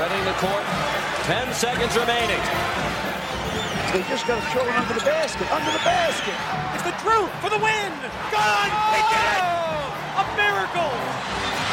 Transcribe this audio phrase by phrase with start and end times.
[0.00, 0.64] Spreading the court.
[1.28, 2.40] 10 seconds remaining.
[3.92, 5.44] They just got to throw it under the basket.
[5.52, 6.32] Under the basket.
[6.72, 7.92] It's the truth for the win.
[8.32, 8.72] Gone.
[8.96, 9.44] They did it.
[10.16, 10.96] A miracle.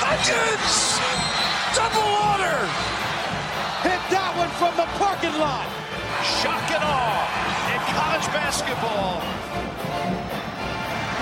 [0.04, 1.00] Hudgens.
[1.72, 2.60] Double order.
[3.88, 5.64] Hit that one from the parking lot.
[6.44, 7.24] Shock and awe
[7.72, 9.24] in college basketball.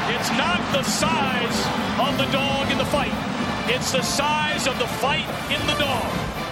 [0.09, 1.59] It's not the size
[2.01, 3.13] of the dog in the fight.
[3.69, 6.44] It's the size of the fight in the dog.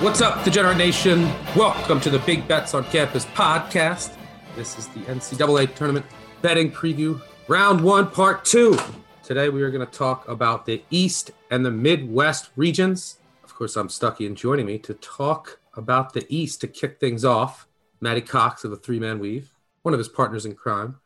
[0.00, 1.24] What's up, Degenerate Nation?
[1.56, 4.14] Welcome to the Big Bets on Campus podcast.
[4.54, 6.06] This is the NCAA tournament
[6.40, 8.78] betting preview, round one, part two.
[9.24, 13.18] Today we are going to talk about the East and the Midwest regions.
[13.42, 17.24] Of course, I'm Stuckey, and joining me to talk about the East to kick things
[17.24, 17.66] off,
[18.00, 21.00] Matty Cox of the Three Man Weave, one of his partners in crime.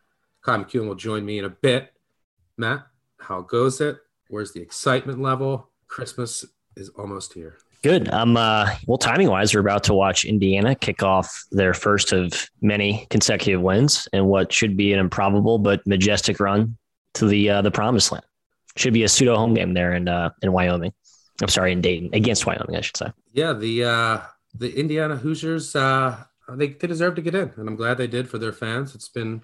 [0.44, 1.94] Ky McKeon will join me in a bit.
[2.58, 2.86] Matt,
[3.20, 4.00] how goes it?
[4.28, 5.70] Where's the excitement level?
[5.88, 6.44] Christmas
[6.76, 7.56] is almost here.
[7.82, 8.08] Good.
[8.12, 12.48] Um, uh, well, timing wise, we're about to watch Indiana kick off their first of
[12.60, 16.76] many consecutive wins and what should be an improbable but majestic run
[17.14, 18.24] to the uh, the promised land.
[18.76, 20.92] Should be a pseudo home game there in uh, in Wyoming.
[21.42, 23.06] I'm sorry, in Dayton against Wyoming, I should say.
[23.32, 24.20] Yeah, the uh,
[24.54, 28.28] the Indiana Hoosiers, uh, they they deserve to get in, and I'm glad they did
[28.28, 28.94] for their fans.
[28.94, 29.42] It's been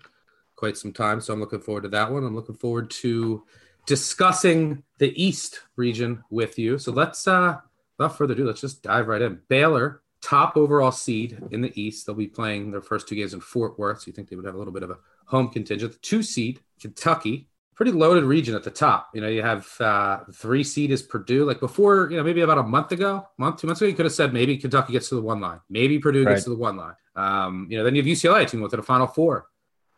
[0.55, 2.25] quite some time, so I'm looking forward to that one.
[2.25, 3.43] I'm looking forward to
[3.87, 6.78] discussing the East region with you.
[6.78, 7.59] So let's uh
[7.98, 9.41] without further ado, let's just dive right in.
[9.48, 12.06] Baylor, top overall seed in the East.
[12.06, 14.00] They'll be playing their first two games in Fort Worth.
[14.00, 15.92] So you think they would have a little bit of a home contingent.
[15.92, 19.10] The two seed, Kentucky, pretty loaded region at the top.
[19.14, 21.44] You know, you have uh, three seed is Purdue.
[21.44, 24.06] Like before, you know, maybe about a month ago, month, two months ago, you could
[24.06, 25.60] have said maybe Kentucky gets to the one line.
[25.70, 26.32] Maybe Purdue Right.
[26.32, 26.94] gets to the one line.
[27.14, 29.47] Um, you know, then you have UCLA team with the final four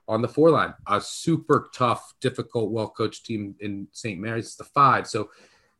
[0.08, 0.74] on the four line.
[0.86, 4.18] A super tough, difficult, well coached team in St.
[4.20, 4.56] Mary's.
[4.56, 5.06] The five.
[5.06, 5.30] So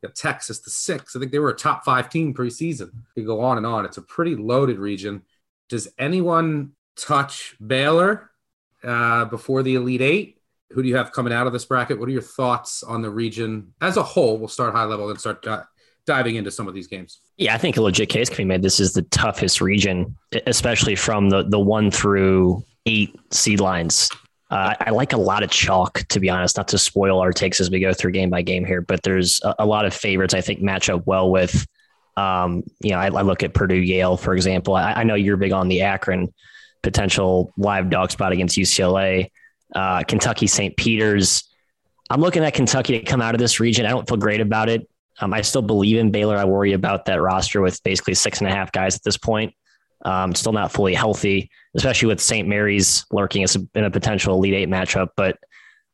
[0.09, 1.15] have Texas, the six.
[1.15, 2.91] I think they were a top five team preseason.
[3.15, 3.85] You go on and on.
[3.85, 5.23] It's a pretty loaded region.
[5.69, 8.31] Does anyone touch Baylor
[8.83, 10.37] uh, before the Elite Eight?
[10.71, 11.99] Who do you have coming out of this bracket?
[11.99, 14.39] What are your thoughts on the region as a whole?
[14.39, 15.65] We'll start high level and start di-
[16.07, 17.21] diving into some of these games.
[17.37, 18.63] Yeah, I think a legit case can be made.
[18.63, 20.17] This is the toughest region,
[20.47, 24.11] especially from the the one through eight seed lines.
[24.51, 26.57] Uh, I like a lot of chalk, to be honest.
[26.57, 29.41] Not to spoil our takes as we go through game by game here, but there's
[29.45, 31.67] a, a lot of favorites I think match up well with.
[32.17, 34.75] Um, you know, I, I look at Purdue, Yale, for example.
[34.75, 36.35] I, I know you're big on the Akron
[36.83, 39.31] potential live dog spot against UCLA,
[39.75, 40.77] uh, Kentucky, St.
[40.77, 41.45] Peter's.
[42.11, 43.87] I'm looking at Kentucky to come out of this region.
[43.87, 44.89] I don't feel great about it.
[45.21, 46.37] Um, I still believe in Baylor.
[46.37, 49.55] I worry about that roster with basically six and a half guys at this point.
[50.03, 52.49] Um, still not fully healthy, especially with St.
[52.49, 55.09] Mary's lurking as in a potential Elite Eight matchup.
[55.17, 55.39] But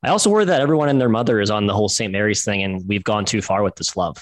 [0.03, 2.13] I also worry that everyone and their mother is on the whole St.
[2.13, 4.17] Mary's thing, and we've gone too far with this love.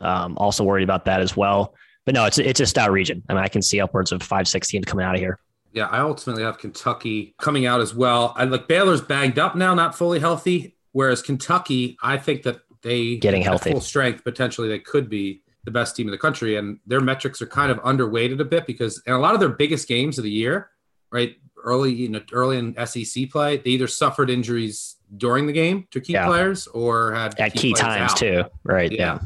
[0.00, 1.74] Um, also worried about that as well.
[2.04, 3.22] But no, it's it's a stout region.
[3.28, 5.38] I mean, I can see upwards of five, six teams coming out of here.
[5.72, 8.34] Yeah, I ultimately have Kentucky coming out as well.
[8.36, 10.76] I like Baylor's bagged up now, not fully healthy.
[10.92, 13.70] Whereas Kentucky, I think that they Getting healthy.
[13.70, 17.40] full strength potentially they could be the best team in the country, and their metrics
[17.40, 20.24] are kind of underweighted a bit because in a lot of their biggest games of
[20.24, 20.70] the year,
[21.10, 25.86] right, early you know early in SEC play, they either suffered injuries during the game
[25.92, 26.26] to key Yeah.
[26.26, 28.16] players or had At key players times out.
[28.16, 28.90] too, right?
[28.90, 29.18] Yeah.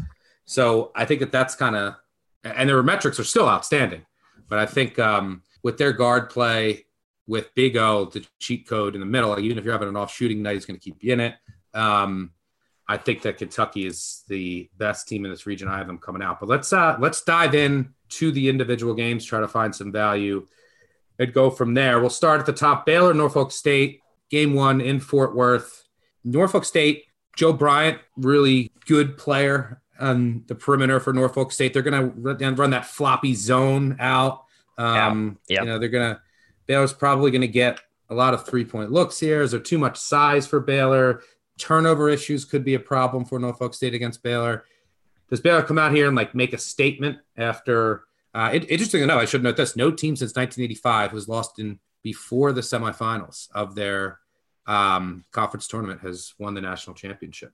[0.45, 1.95] So I think that that's kind of,
[2.45, 4.05] and their metrics are still outstanding.
[4.49, 6.85] But I think um, with their guard play,
[7.27, 9.97] with Big O, the cheat code in the middle, like even if you're having an
[9.97, 11.35] off shooting night, he's going to keep you in it.
[11.75, 12.31] Um,
[12.89, 15.69] I think that Kentucky is the best team in this region.
[15.69, 16.41] I have them coming out.
[16.41, 20.47] But let's uh let's dive in to the individual games, try to find some value,
[21.19, 22.01] and go from there.
[22.01, 22.87] We'll start at the top.
[22.87, 24.01] Baylor, Norfolk State,
[24.31, 25.85] game one in Fort Worth.
[26.25, 27.05] Norfolk State,
[27.37, 31.73] Joe Bryant, really good player on the perimeter for Norfolk State.
[31.73, 34.45] They're going to run that floppy zone out.
[34.79, 35.55] Um, yeah.
[35.55, 35.63] Yep.
[35.63, 36.21] You know, they're going to,
[36.67, 37.81] Baylor's probably going to get
[38.11, 39.43] a lot of three point looks here.
[39.43, 41.23] Is there too much size for Baylor?
[41.59, 44.65] Turnover issues could be a problem for Norfolk State against Baylor.
[45.31, 48.05] Does Baylor come out here and like make a statement after?
[48.35, 51.79] Uh, it, interesting know, I should note this: no team since 1985 was lost in
[52.03, 54.21] before the semifinals of their
[54.67, 57.53] um, conference tournament has won the national championship,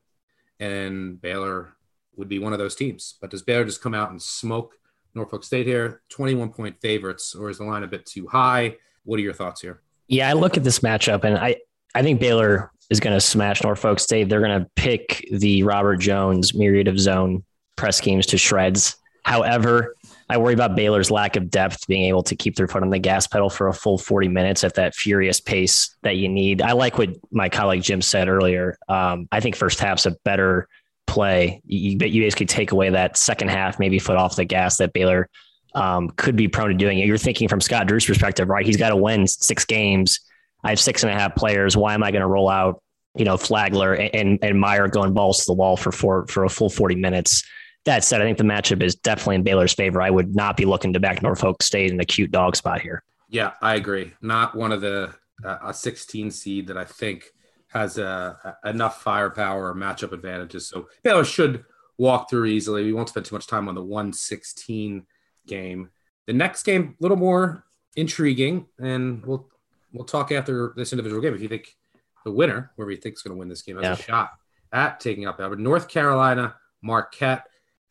[0.58, 1.74] and Baylor
[2.16, 3.14] would be one of those teams.
[3.20, 4.74] But does Baylor just come out and smoke
[5.14, 6.02] Norfolk State here?
[6.10, 8.76] 21 point favorites, or is the line a bit too high?
[9.04, 9.80] What are your thoughts here?
[10.08, 11.56] Yeah, I look at this matchup and I,
[11.94, 14.28] I think Baylor is going to smash Norfolk State.
[14.28, 17.42] They're going to pick the Robert Jones myriad of zone
[17.76, 18.96] press schemes to shreds.
[19.24, 19.96] However,
[20.28, 22.98] I worry about Baylor's lack of depth, being able to keep their foot on the
[22.98, 26.62] gas pedal for a full 40 minutes at that furious pace that you need.
[26.62, 28.76] I like what my colleague Jim said earlier.
[28.88, 30.68] Um, I think first half's a better
[31.06, 31.62] play.
[31.64, 35.28] You, you basically take away that second half, maybe foot off the gas that Baylor
[35.74, 36.98] um, could be prone to doing.
[36.98, 38.66] You're thinking from Scott Drew's perspective, right?
[38.66, 40.20] He's got to win six games.
[40.64, 41.76] I have six and a half players.
[41.76, 42.82] Why am I going to roll out,
[43.16, 46.48] you know, Flagler and, and, Mayer going balls to the wall for four, for a
[46.48, 47.42] full 40 minutes?
[47.84, 50.00] That said, I think the matchup is definitely in Baylor's favor.
[50.00, 53.02] I would not be looking to back Norfolk State in a cute dog spot here.
[53.28, 54.12] Yeah, I agree.
[54.20, 55.14] Not one of the
[55.44, 57.24] uh, a 16 seed that I think
[57.68, 60.68] has uh, enough firepower or matchup advantages.
[60.68, 61.64] So Baylor should
[61.98, 62.84] walk through easily.
[62.84, 65.06] We won't spend too much time on the 116
[65.46, 65.90] game.
[66.26, 67.64] The next game, a little more
[67.96, 69.48] intriguing, and we'll
[69.92, 71.34] we'll talk after this individual game.
[71.34, 71.76] If you think
[72.24, 73.92] the winner, whoever you think is going to win this game, has yeah.
[73.92, 74.32] a shot
[74.72, 77.46] at taking up But North Carolina, Marquette.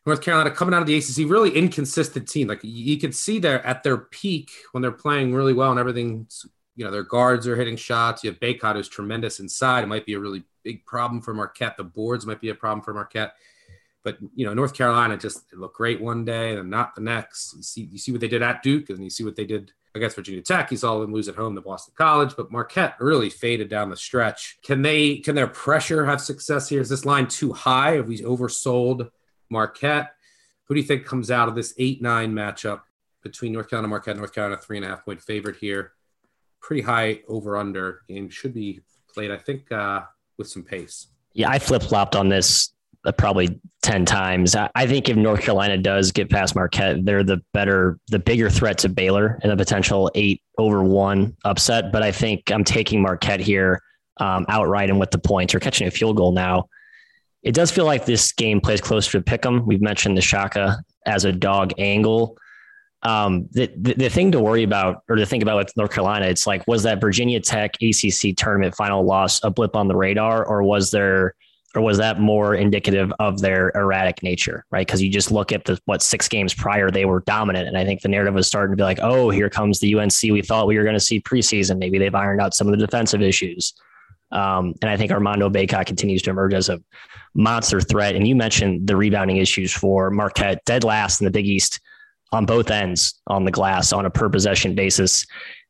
[0.06, 2.48] North Carolina coming out of the ACC, really inconsistent team.
[2.48, 6.46] Like you can see they're at their peak when they're playing really well and everything's,
[6.76, 8.24] you know, their guards are hitting shots.
[8.24, 9.84] You have Bacot who's tremendous inside.
[9.84, 11.78] It might be a really big problem for Marquette.
[11.78, 13.34] The boards might be a problem for Marquette.
[14.04, 17.54] But you know, North Carolina just looked great one day and not the next.
[17.56, 19.72] You see, you see what they did at Duke, and you see what they did
[19.94, 20.72] against Virginia Tech.
[20.72, 23.98] You saw them lose at home to Boston College, but Marquette really faded down the
[23.98, 24.58] stretch.
[24.64, 25.18] Can they?
[25.18, 26.82] Can their pressure have success here?
[26.82, 27.96] Is this line too high?
[27.96, 29.10] Have we oversold
[29.50, 30.16] Marquette?
[30.66, 32.82] Who do you think comes out of this eight-nine matchup
[33.22, 35.92] between North Carolina, Marquette, North Carolina, three and a half point favorite here?
[36.62, 38.82] Pretty high over/under game should be
[39.14, 40.04] played, I think, uh,
[40.38, 41.08] with some pace.
[41.34, 42.74] Yeah, I flip flopped on this
[43.18, 44.56] probably 10 times.
[44.56, 48.78] I think if North Carolina does get past Marquette, they're the better, the bigger threat
[48.80, 51.92] to Baylor in a potential eight over one upset.
[51.92, 53.82] But I think I'm taking Marquette here
[54.18, 56.68] um, outright and with the points or catching a field goal now.
[57.42, 59.66] It does feel like this game plays closer to pick 'em.
[59.66, 60.78] We've mentioned the Shaka
[61.08, 62.38] as a dog angle.
[63.04, 66.28] Um, the, the, the thing to worry about or to think about with North Carolina,
[66.28, 70.46] it's like, was that Virginia Tech ACC tournament final loss a blip on the radar,
[70.46, 71.34] or was there
[71.76, 74.86] or was that more indicative of their erratic nature, right?
[74.86, 77.86] Because you just look at the what six games prior they were dominant, and I
[77.86, 80.68] think the narrative was starting to be like, oh, here comes the UNC we thought
[80.68, 81.78] we were going to see preseason.
[81.78, 83.74] Maybe they've ironed out some of the defensive issues,
[84.32, 86.82] um, and I think Armando Bacot continues to emerge as a
[87.34, 88.16] monster threat.
[88.16, 91.80] And you mentioned the rebounding issues for Marquette, dead last in the Big East
[92.32, 95.26] on both ends on the glass on a per possession basis.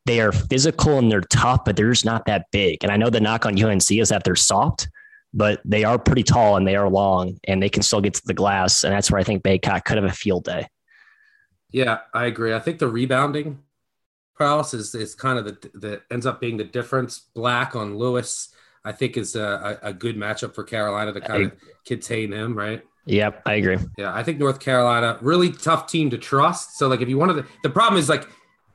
[0.05, 2.83] They are physical and they're tough, but they're just not that big.
[2.83, 4.89] And I know the knock on UNC is that they're soft
[5.33, 8.21] but they are pretty tall and they are long and they can still get to
[8.25, 8.83] the glass.
[8.83, 10.67] And that's where I think Bacot could have a field day.
[11.71, 12.53] Yeah, I agree.
[12.53, 13.59] I think the rebounding
[14.35, 17.27] prowess is, is kind of the, the ends up being the difference.
[17.35, 21.45] Bacot on Lewis, I think is a, a good matchup for Carolina to kind I,
[21.45, 21.53] of
[21.85, 22.83] contain him, right?
[23.05, 23.77] Yep, I agree.
[23.97, 26.77] Yeah, I think North Carolina, really tough team to trust.
[26.77, 28.27] So, like, if you wanted to, the problem is like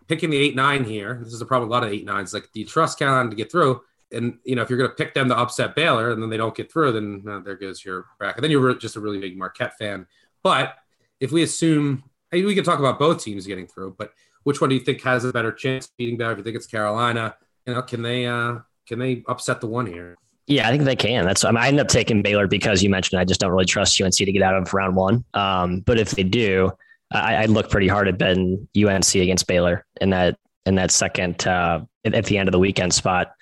[0.09, 1.21] picking the eight nine here.
[1.23, 1.71] This is a problem.
[1.71, 2.35] A lot of eight nines.
[2.35, 3.83] Like, do you trust Carolina to get through?
[4.13, 6.37] And you know if you're going to pick them to upset Baylor and then they
[6.37, 8.43] don't get through, then uh, there goes your bracket.
[8.43, 10.07] Then you're just a really big Marquette fan.
[10.43, 10.77] But
[11.21, 14.13] if we assume we can talk about both teams getting through, but
[14.45, 16.33] which one do you think has a better chance beating Baylor?
[16.33, 17.35] If you think it's Carolina,
[17.67, 20.17] you know, can they uh, can they upset the one here?
[20.47, 21.25] Yeah, I think they can.
[21.25, 23.65] That's I, mean, I end up taking Baylor because you mentioned I just don't really
[23.65, 25.25] trust UNC to get out of round one.
[25.35, 26.71] Um, but if they do,
[27.11, 31.47] I, I look pretty hard at betting UNC against Baylor in that in that second
[31.47, 33.33] uh, at the end of the weekend spot.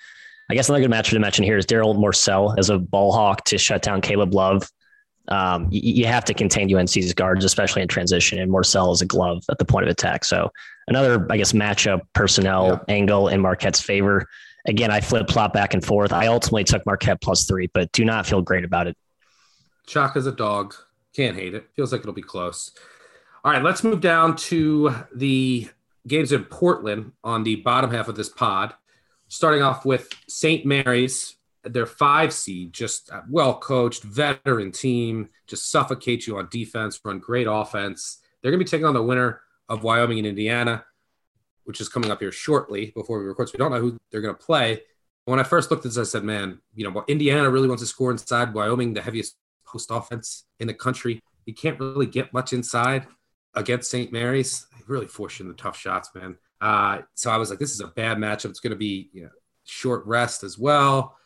[0.49, 3.43] I guess another good match to mention here is Darryl Morsell as a ball hawk
[3.45, 4.69] to shut down Caleb Love.
[5.27, 9.07] Um, you, you, have to contain UNC's guards, especially in transition, and Morsell is a
[9.07, 10.23] glove at the point of attack.
[10.23, 10.51] So
[10.87, 12.93] another, I guess, matchup personnel yeah.
[12.93, 14.27] angle in Marquette's favor.
[14.67, 16.13] Again, I flip flop back and forth.
[16.13, 18.95] I ultimately took Marquette plus three, but do not feel great about it.
[19.87, 20.75] Chalk is a dog.
[21.15, 21.69] Can't hate it.
[21.75, 22.71] Feels like it'll be close.
[23.43, 25.69] All right, let's move down to the
[26.07, 28.73] games in Portland on the bottom half of this pod.
[29.35, 30.65] Starting off with St.
[30.65, 37.19] Mary's, their five seed, just well coached, veteran team, just suffocate you on defense, run
[37.19, 38.19] great offense.
[38.41, 40.85] They're going to be taking on the winner of Wyoming and Indiana,
[41.65, 43.49] which is coming up here shortly before we record.
[43.49, 44.83] So we don't know who they're going to play.
[45.25, 47.87] When I first looked at this, I said, man, you know, Indiana really wants to
[47.87, 48.53] score inside.
[48.53, 49.35] Wyoming, the heaviest
[49.67, 51.19] post offense in the country.
[51.45, 53.05] You can't really get much inside
[53.53, 54.13] against St.
[54.13, 54.65] Mary's.
[54.87, 56.37] Really forcing the tough shots, man.
[56.61, 58.49] Uh, so I was like, this is a bad matchup.
[58.49, 59.29] It's going to be you know,
[59.65, 61.17] short rest as well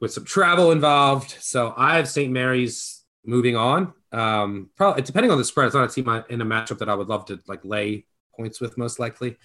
[0.00, 1.36] with some travel involved.
[1.40, 2.32] So I have St.
[2.32, 3.92] Mary's moving on.
[4.12, 6.94] Um, probably depending on the spread, it's not a team in a matchup that I
[6.94, 9.36] would love to like lay points with most likely.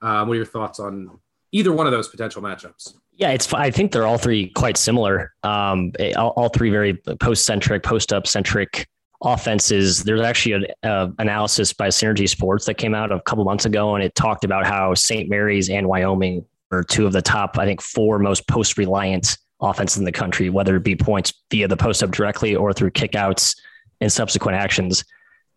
[0.00, 1.18] Um, what are your thoughts on
[1.52, 2.94] either one of those potential matchups?
[3.14, 3.52] Yeah, it's.
[3.52, 5.32] I think they're all three quite similar.
[5.42, 8.88] Um, all, all three very post centric, post up centric
[9.22, 10.02] offenses.
[10.02, 13.94] There's actually an uh, analysis by Synergy Sports that came out a couple months ago,
[13.94, 15.28] and it talked about how St.
[15.28, 19.98] Mary's and Wyoming are two of the top, I think, four most post reliant offenses
[19.98, 23.56] in the country, whether it be points via the post up directly or through kickouts
[24.00, 25.04] and subsequent actions.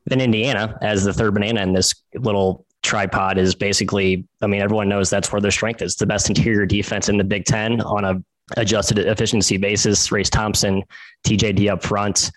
[0.05, 4.87] Then Indiana, as the third banana in this little tripod, is basically, I mean, everyone
[4.87, 5.95] knows that's where their strength is.
[5.95, 8.21] The best interior defense in the Big Ten on a
[8.57, 10.11] adjusted efficiency basis.
[10.11, 10.83] Race Thompson,
[11.25, 12.31] TJD up front.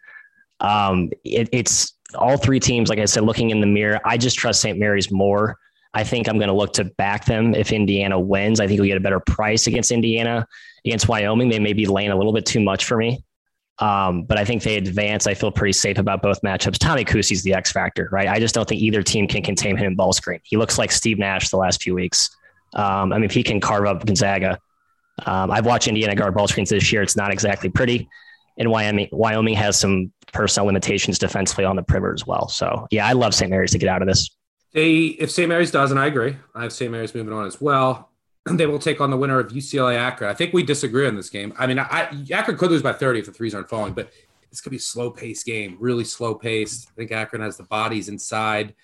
[0.61, 4.01] Um, it, it's all three teams, like I said, looking in the mirror.
[4.05, 4.79] I just trust St.
[4.79, 5.57] Mary's more.
[5.95, 8.61] I think I'm going to look to back them if Indiana wins.
[8.61, 10.47] I think we get a better price against Indiana.
[10.85, 13.25] Against Wyoming, they may be laying a little bit too much for me.
[13.81, 15.27] Um, but I think they advance.
[15.27, 16.79] I feel pretty safe about both matchups.
[16.79, 18.29] Tommy Kuhse's the X factor, right?
[18.29, 20.41] I just don't think either team can contain him in ball screen.
[20.43, 22.29] He looks like Steve Nash the last few weeks.
[22.75, 24.59] Um, I mean, if he can carve up Gonzaga,
[25.27, 27.03] um, I've watched Indiana guard ball screens this year.
[27.03, 28.09] It's not exactly pretty.
[28.59, 32.49] And Wyoming, Wyoming has some personnel limitations defensively on the perimeter as well.
[32.49, 33.51] So yeah, I love St.
[33.51, 34.31] Mary's to get out of this.
[34.73, 35.49] They, if St.
[35.49, 36.91] Mary's does, and I agree, I have St.
[36.91, 38.11] Mary's moving on as well.
[38.51, 40.31] They will take on the winner of UCLA Akron.
[40.31, 41.53] I think we disagree on this game.
[41.59, 44.11] I mean, I, Akron could lose by 30 if the threes aren't falling, but
[44.51, 46.89] this could be a slow paced game, really slow paced.
[46.89, 48.75] I think Akron has the bodies inside.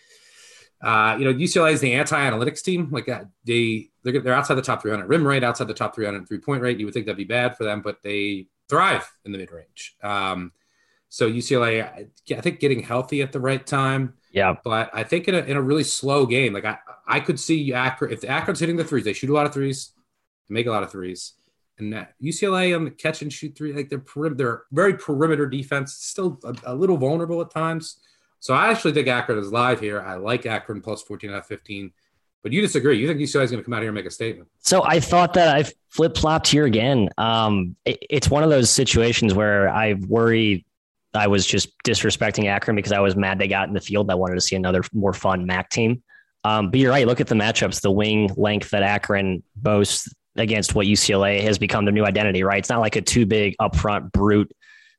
[0.83, 2.90] Uh, you know, UCLA is the anti-analytics team.
[2.90, 6.28] Like uh, they, they're, they're outside the top 300 rim rate, outside the top 300
[6.28, 6.78] three point rate.
[6.78, 9.97] You would think that'd be bad for them, but they thrive in the mid range.
[10.02, 10.52] Um,
[11.09, 14.14] so UCLA, I think getting healthy at the right time.
[14.33, 14.56] Yeah.
[14.64, 17.73] But I think in a, in a really slow game, like I, I could see
[17.73, 19.92] Akron, if Akron's hitting the threes, they shoot a lot of threes,
[20.49, 21.35] make a lot of threes.
[21.78, 25.47] And that UCLA on the catch and shoot three, like they're, perim- they're very perimeter
[25.47, 28.00] defense, still a, a, little vulnerable at times.
[28.40, 30.00] So I actually think Akron is live here.
[30.00, 31.92] I like Akron plus 14 out of 15.
[32.44, 32.98] But you disagree.
[32.98, 34.48] You think UCLA is going to come out here and make a statement?
[34.60, 37.08] So I thought that I flip flopped here again.
[37.16, 40.66] Um, it, it's one of those situations where I worry
[41.14, 44.10] I was just disrespecting Akron because I was mad they got in the field.
[44.10, 46.02] I wanted to see another more fun MAC team.
[46.44, 47.06] Um, but you're right.
[47.06, 47.80] Look at the matchups.
[47.80, 52.42] The wing length that Akron boasts against what UCLA has become their new identity.
[52.42, 52.58] Right?
[52.58, 54.52] It's not like a too big upfront brute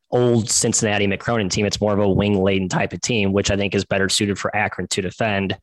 [0.09, 1.65] old Cincinnati Mick Cronin team.
[1.65, 4.39] It's more of a wing laden type of team, which I think is better suited
[4.39, 5.55] for Akron to defend.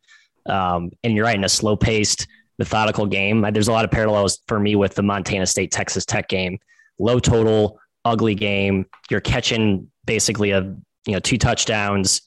[0.46, 2.26] Um, and you're right, in a slow paced,
[2.58, 3.46] methodical game.
[3.52, 6.58] There's a lot of parallels for me with the Montana State Texas Tech game.
[6.98, 8.86] Low total, ugly game.
[9.10, 10.60] You're catching basically a
[11.06, 12.22] you know two touchdowns.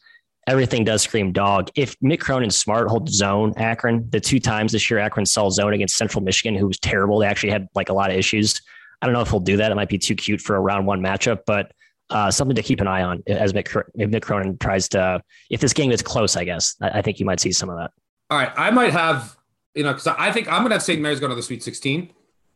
[0.48, 1.70] Everything does scream dog.
[1.76, 4.08] If Mick Cronin smart, hold zone Akron.
[4.12, 7.20] The two times this year Akron saw zone against Central Michigan, who was terrible.
[7.20, 8.62] They actually had like a lot of issues.
[9.02, 9.72] I don't know if he'll do that.
[9.72, 11.72] It might be too cute for a round one matchup, but
[12.10, 13.68] uh, something to keep an eye on as Mick,
[13.98, 15.22] Mick Cronin tries to.
[15.50, 17.78] If this game is close, I guess I, I think you might see some of
[17.78, 17.92] that.
[18.30, 19.38] All right, I might have
[19.76, 21.02] you know because I think I'm going to have St.
[21.02, 22.12] Mary's going to the Sweet 16.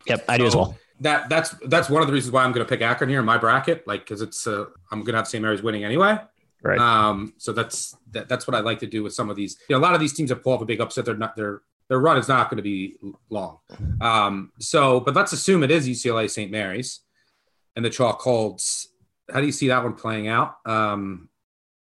[0.06, 0.76] Yep, I do as well.
[1.00, 3.24] That that's that's one of the reasons why I'm going to pick Akron here in
[3.24, 5.40] my bracket, like because it's uh, I'm going to have St.
[5.42, 6.18] Mary's winning anyway.
[6.62, 6.78] Right.
[6.78, 7.34] Um.
[7.38, 9.56] So that's that, that's what I like to do with some of these.
[9.68, 11.36] You know, a lot of these teams that pull off a big upset, they're not
[11.36, 12.96] their their run is not going to be
[13.30, 13.58] long.
[14.00, 14.52] Um.
[14.58, 16.50] So, but let's assume it is UCLA St.
[16.50, 17.00] Mary's,
[17.76, 18.88] and the chalk holds.
[19.32, 20.56] How do you see that one playing out?
[20.66, 21.28] Um.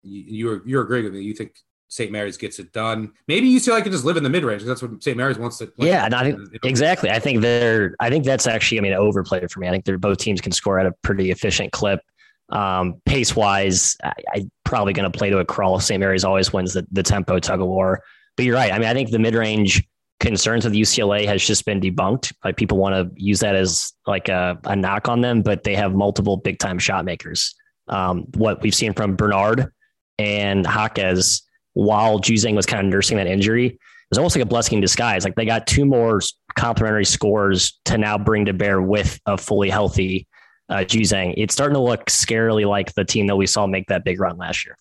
[0.03, 1.21] You you're you're agreeing with me.
[1.21, 1.55] You think
[1.91, 2.09] St.
[2.09, 3.11] Mary's gets it done.
[3.27, 4.63] Maybe UCLA can just live in the mid range.
[4.63, 5.17] That's what St.
[5.17, 5.65] Mary's wants to.
[5.65, 7.09] Wants yeah, to, I think, exactly.
[7.09, 7.95] I think they're.
[7.99, 8.77] I think that's actually.
[8.77, 9.67] I mean, overplayed for me.
[9.67, 11.99] I think they're both teams can score at a pretty efficient clip.
[12.47, 15.81] Um, pace wise, I, I probably going to play to a crawl.
[15.81, 15.99] St.
[15.99, 18.01] Mary's always wins the, the tempo tug of war.
[18.37, 18.71] But you're right.
[18.71, 19.85] I mean, I think the mid range
[20.21, 22.31] concerns with UCLA has just been debunked.
[22.45, 25.75] Like people want to use that as like a, a knock on them, but they
[25.75, 27.53] have multiple big time shot makers.
[27.89, 29.73] Um, what we've seen from Bernard
[30.17, 31.41] and Jaquez
[31.73, 33.67] while Juzang was kind of nursing that injury.
[33.67, 35.23] It was almost like a blessing in disguise.
[35.23, 36.21] Like they got two more
[36.57, 40.27] complementary scores to now bring to bear with a fully healthy
[40.71, 44.05] uh, Juzang, it's starting to look scarily like the team that we saw make that
[44.05, 44.77] big run last year.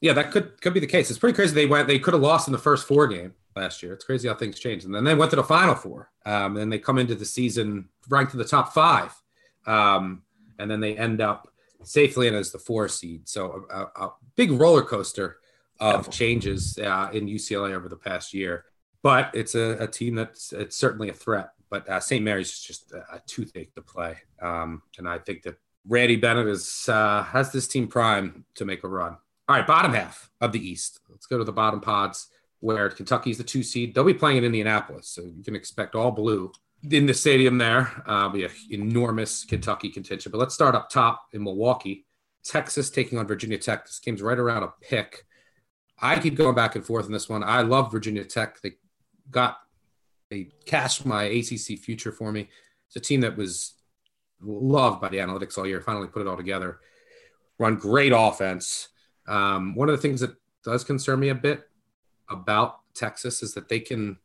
[0.00, 1.10] Yeah, that could could be the case.
[1.10, 1.54] It's pretty crazy.
[1.54, 1.86] They went.
[1.86, 3.92] They could have lost in the first four game last year.
[3.92, 4.84] It's crazy how things change.
[4.84, 6.10] And then they went to the final four.
[6.26, 9.14] Um, and they come into the season ranked in the top five.
[9.66, 10.22] Um,
[10.58, 11.48] and then they end up
[11.82, 13.28] safely in as the four seed.
[13.28, 15.38] So a, a, a big roller coaster
[15.80, 18.64] of changes uh, in UCLA over the past year.
[19.02, 21.50] But it's a, a team that's it's certainly a threat.
[21.70, 22.24] But uh, St.
[22.24, 24.16] Mary's is just a, a toothache to play.
[24.40, 28.84] Um, and I think that Randy Bennett is uh, has this team prime to make
[28.84, 29.16] a run.
[29.46, 31.00] All right, bottom half of the East.
[31.10, 32.28] Let's go to the bottom pods
[32.60, 33.94] where Kentucky's the two seed.
[33.94, 36.50] They'll be playing in Indianapolis, so you can expect all blue
[36.90, 38.02] in the stadium there.
[38.06, 40.32] Uh, be an enormous Kentucky contention.
[40.32, 42.06] But let's start up top in Milwaukee.
[42.42, 43.84] Texas taking on Virginia Tech.
[43.84, 45.26] This game's right around a pick.
[45.98, 47.42] I keep going back and forth on this one.
[47.44, 48.60] I love Virginia Tech.
[48.60, 48.72] They
[49.30, 49.58] got
[50.30, 52.48] they cashed my ACC future for me.
[52.86, 53.74] It's a team that was
[54.40, 55.80] loved by the analytics all year.
[55.80, 56.80] Finally put it all together.
[57.58, 58.88] Run great offense.
[59.26, 60.34] Um, one of the things that
[60.64, 61.68] does concern me a bit
[62.28, 64.18] about Texas is that they can,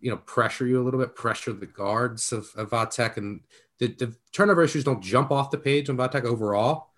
[0.00, 3.40] you know, pressure you a little bit, pressure the guards of, of Vatek, and
[3.78, 6.90] the, the, turnover issues don't jump off the page on Vatek overall,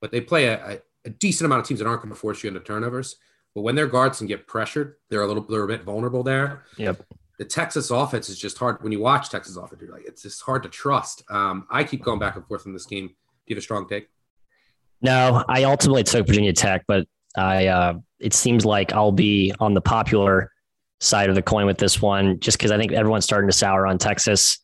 [0.00, 2.42] but they play a, a, a decent amount of teams that aren't going to force
[2.42, 3.16] you into turnovers.
[3.54, 6.64] But when their guards can get pressured, they're a little they're a bit vulnerable there.
[6.76, 7.02] Yep.
[7.38, 8.82] The Texas offense is just hard.
[8.82, 11.24] When you watch Texas offense, you're like, it's just hard to trust.
[11.30, 13.08] Um, I keep going back and forth in this game.
[13.08, 13.14] Do
[13.46, 14.08] you have a strong take?
[15.02, 19.74] No, I ultimately took Virginia Tech, but I uh, it seems like I'll be on
[19.74, 20.52] the popular
[21.00, 23.86] side of the coin with this one, just because I think everyone's starting to sour
[23.86, 24.58] on Texas.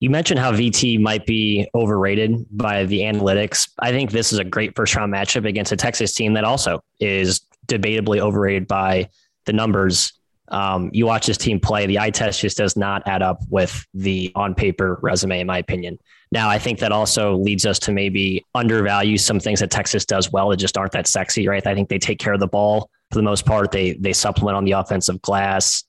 [0.00, 3.70] You mentioned how VT might be overrated by the analytics.
[3.78, 6.80] I think this is a great first round matchup against a Texas team that also
[7.00, 9.08] is debatably overrated by
[9.46, 10.12] the numbers.
[10.48, 13.86] Um, you watch this team play, the eye test just does not add up with
[13.94, 15.98] the on paper resume, in my opinion.
[16.32, 20.32] Now, I think that also leads us to maybe undervalue some things that Texas does
[20.32, 21.66] well that just aren't that sexy, right?
[21.66, 23.70] I think they take care of the ball for the most part.
[23.70, 25.84] They they supplement on the offensive glass.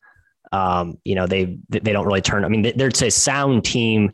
[0.52, 2.46] Um, you know, they they don't really turn.
[2.46, 4.14] I mean, they're a sound team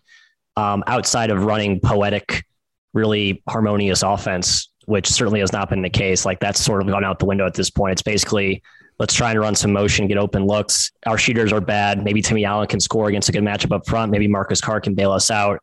[0.56, 2.46] um, outside of running poetic,
[2.94, 6.26] really harmonious offense, which certainly has not been the case.
[6.26, 7.94] Like that's sort of gone out the window at this point.
[7.94, 8.62] It's basically
[9.00, 10.92] let's try and run some motion, get open looks.
[11.06, 12.04] Our shooters are bad.
[12.04, 14.12] Maybe Timmy Allen can score against a good matchup up front.
[14.12, 15.62] Maybe Marcus Carr can bail us out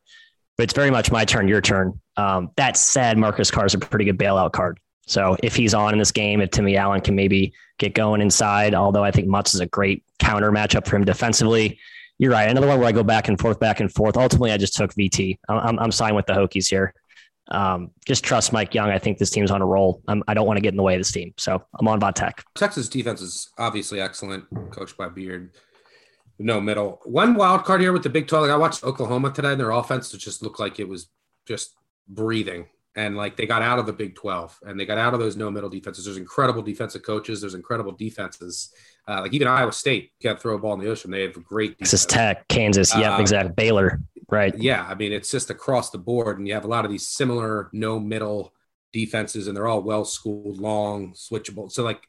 [0.59, 1.97] but it's very much my turn, your turn.
[2.17, 4.77] Um, that said, Marcus Carr is a pretty good bailout card.
[5.07, 8.75] So if he's on in this game, if Timmy Allen can maybe get going inside,
[8.75, 11.79] although I think Mutts is a great counter matchup for him defensively.
[12.17, 12.49] You're right.
[12.49, 14.17] Another one where I go back and forth, back and forth.
[14.17, 15.39] Ultimately, I just took VT.
[15.47, 16.93] I'm, I'm signed with the Hokies here.
[17.49, 18.89] Um, just trust Mike Young.
[18.89, 20.01] I think this team's on a roll.
[20.07, 21.33] I'm, I do not want to get in the way of this team.
[21.37, 22.43] So I'm on Vatek.
[22.55, 25.51] Texas defense is obviously excellent, coached by Beard
[26.39, 27.01] no middle.
[27.03, 28.43] One wild card here with the Big 12.
[28.43, 31.09] Like I watched Oklahoma today, and their offense just looked like it was
[31.45, 31.75] just
[32.07, 32.67] breathing.
[32.95, 35.37] And like they got out of the Big 12 and they got out of those
[35.37, 36.05] no middle defenses.
[36.05, 37.39] There's incredible defensive coaches.
[37.39, 38.73] There's incredible defenses.
[39.07, 41.11] Uh, like even Iowa State can't throw a ball in the ocean.
[41.11, 41.91] They have great defense.
[41.91, 42.95] Texas Tech, Kansas.
[42.95, 43.53] Yep, uh, exactly.
[43.53, 44.01] Baylor.
[44.31, 44.55] Right.
[44.57, 44.85] Yeah.
[44.87, 46.37] I mean, it's just across the board.
[46.37, 48.53] And you have a lot of these similar no middle
[48.93, 51.71] defenses, and they're all well schooled, long, switchable.
[51.71, 52.01] So like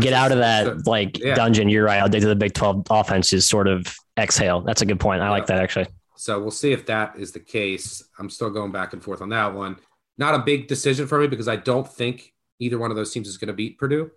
[0.00, 1.34] get out of that like yeah.
[1.34, 1.68] dungeon.
[1.68, 2.00] You're right.
[2.00, 3.86] I'll dig to the Big 12 offense is sort of
[4.18, 4.60] exhale.
[4.60, 5.22] That's a good point.
[5.22, 5.30] I yeah.
[5.30, 5.86] like that actually.
[6.16, 8.02] So we'll see if that is the case.
[8.18, 9.76] I'm still going back and forth on that one.
[10.16, 13.26] Not a big decision for me because I don't think either one of those teams
[13.26, 14.10] is going to beat Purdue.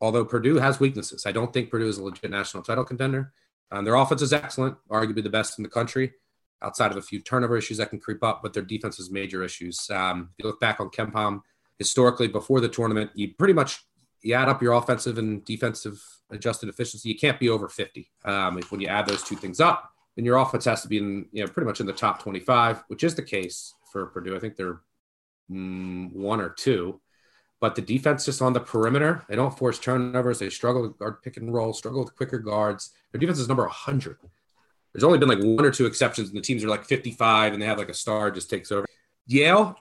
[0.00, 3.32] Although Purdue has weaknesses, I don't think Purdue is a legit national title contender.
[3.70, 6.12] Um, their offense is excellent, arguably the best in the country,
[6.62, 9.42] outside of a few turnover issues that can creep up, but their defense is major
[9.42, 9.90] issues.
[9.90, 11.42] Um, if you look back on KenPom
[11.78, 13.84] historically before the tournament, you pretty much
[14.22, 18.10] you add up your offensive and defensive adjusted efficiency, you can't be over 50.
[18.24, 21.26] Um, when you add those two things up, then your offense has to be in,
[21.32, 24.36] you know, pretty much in the top 25, which is the case for Purdue.
[24.36, 24.80] I think they're
[25.50, 27.00] mm, one or two,
[27.60, 30.38] but the defense just on the perimeter, they don't force turnovers.
[30.38, 32.90] They struggle with guard pick and roll, struggle with quicker guards.
[33.10, 34.18] Their defense is number 100.
[34.92, 37.62] There's only been like one or two exceptions, and the teams are like 55, and
[37.62, 38.86] they have like a star just takes over.
[39.26, 39.76] Yale,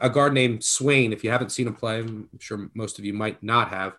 [0.00, 1.12] a guard named Swain.
[1.12, 3.96] If you haven't seen him play, I'm sure most of you might not have.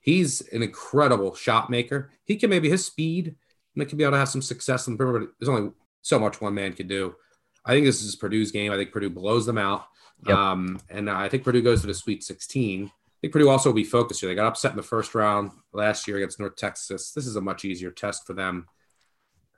[0.00, 2.10] He's an incredible shot maker.
[2.24, 3.36] He can maybe his speed
[3.76, 5.32] and can be able to have some success in the perimeter.
[5.38, 7.14] There's only so much one man can do.
[7.64, 8.72] I think this is Purdue's game.
[8.72, 9.86] I think Purdue blows them out.
[10.26, 10.36] Yep.
[10.36, 12.86] Um, and I think Purdue goes to the Sweet 16.
[12.86, 12.90] I
[13.20, 14.28] think Purdue also will be focused here.
[14.28, 17.12] They got upset in the first round last year against North Texas.
[17.12, 18.66] This is a much easier test for them.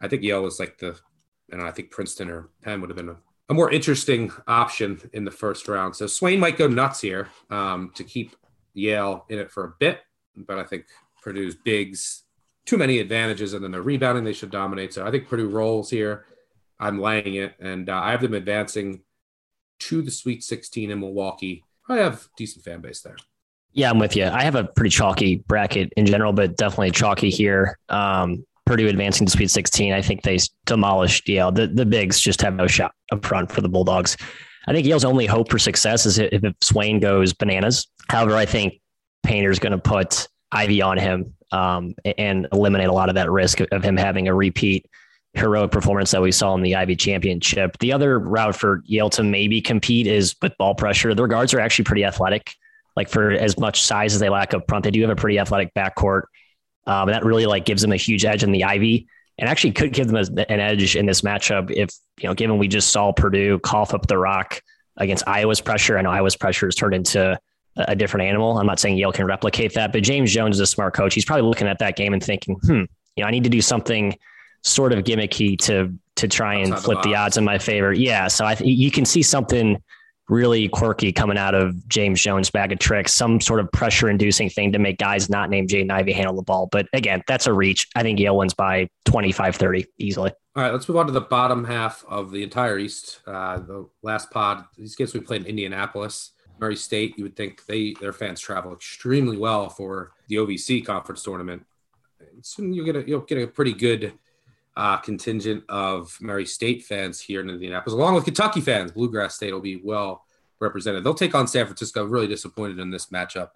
[0.02, 0.98] I think Yale was like the,
[1.50, 3.16] and I think Princeton or Penn would have been a
[3.52, 5.94] a more interesting option in the first round.
[5.94, 8.34] So Swain might go nuts here um, to keep
[8.72, 10.00] Yale in it for a bit,
[10.36, 10.86] but I think
[11.22, 12.22] Purdue's bigs
[12.64, 14.94] too many advantages, and then the rebounding they should dominate.
[14.94, 16.24] So I think Purdue rolls here.
[16.80, 19.02] I'm laying it, and uh, I have them advancing
[19.80, 21.64] to the Sweet 16 in Milwaukee.
[21.88, 23.16] I have decent fan base there.
[23.72, 24.26] Yeah, I'm with you.
[24.26, 27.78] I have a pretty chalky bracket in general, but definitely chalky here.
[27.88, 29.92] Um, Purdue advancing to Sweet 16.
[29.92, 31.52] I think they demolished Yale.
[31.52, 34.16] The the bigs just have no shot up front for the Bulldogs.
[34.66, 37.88] I think Yale's only hope for success is if, if Swain goes bananas.
[38.08, 38.74] However, I think
[39.24, 43.60] Painter's going to put Ivey on him um, and eliminate a lot of that risk
[43.60, 44.86] of him having a repeat
[45.34, 47.78] heroic performance that we saw in the Ivy Championship.
[47.78, 51.14] The other route for Yale to maybe compete is with ball pressure.
[51.14, 52.54] Their guards are actually pretty athletic.
[52.96, 55.38] Like for as much size as they lack up front, they do have a pretty
[55.38, 56.24] athletic backcourt.
[56.86, 59.06] Um, that really like gives them a huge edge in the Ivy,
[59.38, 61.90] and actually could give them an edge in this matchup if
[62.20, 64.60] you know, given we just saw Purdue cough up the rock
[64.96, 65.98] against Iowa's pressure.
[65.98, 67.38] I know Iowa's pressure has turned into
[67.76, 68.58] a different animal.
[68.58, 71.14] I'm not saying Yale can replicate that, but James Jones is a smart coach.
[71.14, 72.82] He's probably looking at that game and thinking, hmm,
[73.16, 74.16] you know, I need to do something
[74.62, 77.92] sort of gimmicky to to try and flip the, the, odds in my favor.
[77.92, 79.82] Yeah, so I th- you can see something
[80.28, 84.48] really quirky coming out of James Jones' bag of tricks, some sort of pressure inducing
[84.48, 86.68] thing to make guys not named Jaden Ivey handle the ball.
[86.70, 87.88] But again, that's a reach.
[87.94, 90.32] I think Yale wins by 25 30 easily.
[90.54, 93.20] All right, let's move on to the bottom half of the entire East.
[93.26, 96.32] Uh, the last pod, these games we played in Indianapolis.
[96.58, 101.22] Murray State, you would think they their fans travel extremely well for the OVC conference
[101.22, 101.66] tournament.
[102.42, 104.12] Soon you'll get a you'll get a pretty good
[104.76, 108.92] uh, contingent of Murray State fans here in Indianapolis, along with Kentucky fans.
[108.92, 110.24] Bluegrass State will be well
[110.60, 111.04] represented.
[111.04, 112.04] They'll take on San Francisco.
[112.04, 113.50] Really disappointed in this matchup.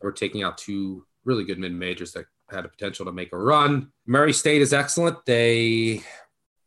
[0.00, 3.38] We're taking out two really good mid majors that had a potential to make a
[3.38, 3.92] run.
[4.06, 5.24] Murray State is excellent.
[5.26, 6.02] They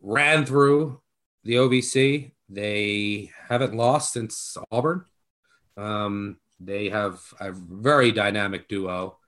[0.01, 1.01] ran through
[1.43, 2.31] the OVC.
[2.49, 5.05] They haven't lost since Auburn.
[5.77, 9.18] Um, they have a very dynamic duo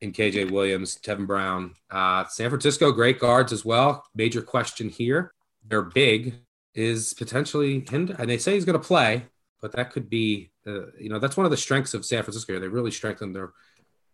[0.00, 1.74] in KJ Williams, Tevin Brown.
[1.90, 4.04] Uh, San Francisco, great guards as well.
[4.14, 5.32] Major question here.
[5.66, 6.34] They're big
[6.74, 8.16] is potentially hindered.
[8.18, 9.24] And they say he's going to play,
[9.60, 12.60] but that could be, uh, you know, that's one of the strengths of San Francisco.
[12.60, 13.52] They really strengthened their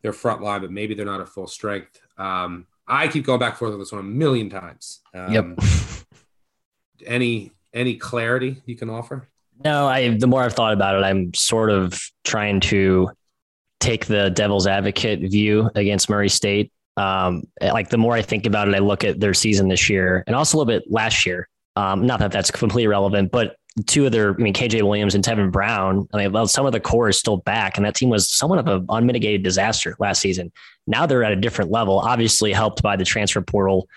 [0.02, 2.00] their front line, but maybe they're not at full strength.
[2.18, 5.00] Um, I keep going back and forth on this one a million times.
[5.14, 5.46] Um, yep.
[7.06, 9.28] any any clarity you can offer?
[9.64, 10.16] No, I.
[10.16, 13.10] The more I've thought about it, I'm sort of trying to
[13.82, 16.72] take the devil's advocate view against Murray State.
[16.96, 20.24] Um, like the more I think about it, I look at their season this year
[20.26, 21.48] and also a little bit last year.
[21.74, 25.24] Um, not that that's completely relevant, but two of their, I mean, KJ Williams and
[25.24, 28.10] Tevin Brown, I mean, well, some of the core is still back, and that team
[28.10, 30.52] was somewhat of an unmitigated disaster last season.
[30.86, 33.88] Now they're at a different level, obviously helped by the transfer portal.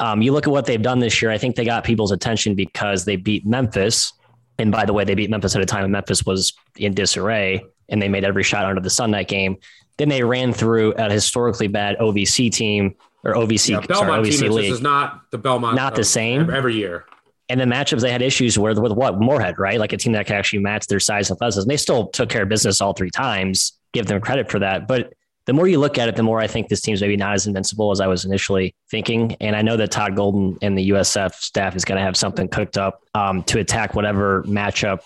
[0.00, 2.56] Um, you look at what they've done this year, I think they got people's attention
[2.56, 4.12] because they beat Memphis.
[4.58, 7.62] And by the way, they beat Memphis at a time when Memphis was in disarray
[7.88, 9.56] and they made every shot under the sun that game.
[9.98, 12.94] Then they ran through a historically bad OVC team
[13.24, 14.64] or OVC, yeah, Belmont sorry, OVC team league.
[14.66, 15.76] This is not the Belmont.
[15.76, 17.06] Not the same every year.
[17.48, 19.78] And the matchups they had issues with with what Morehead, right?
[19.78, 21.68] Like a team that can actually match their size and athleticism.
[21.68, 23.78] They still took care of business all three times.
[23.92, 24.88] Give them credit for that.
[24.88, 25.12] But
[25.46, 27.46] the more you look at it, the more I think this team's maybe not as
[27.46, 29.36] invincible as I was initially thinking.
[29.40, 32.48] And I know that Todd Golden and the USF staff is going to have something
[32.48, 35.00] cooked up um, to attack whatever matchup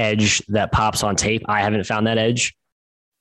[0.00, 1.42] edge that pops on tape.
[1.46, 2.56] I haven't found that edge.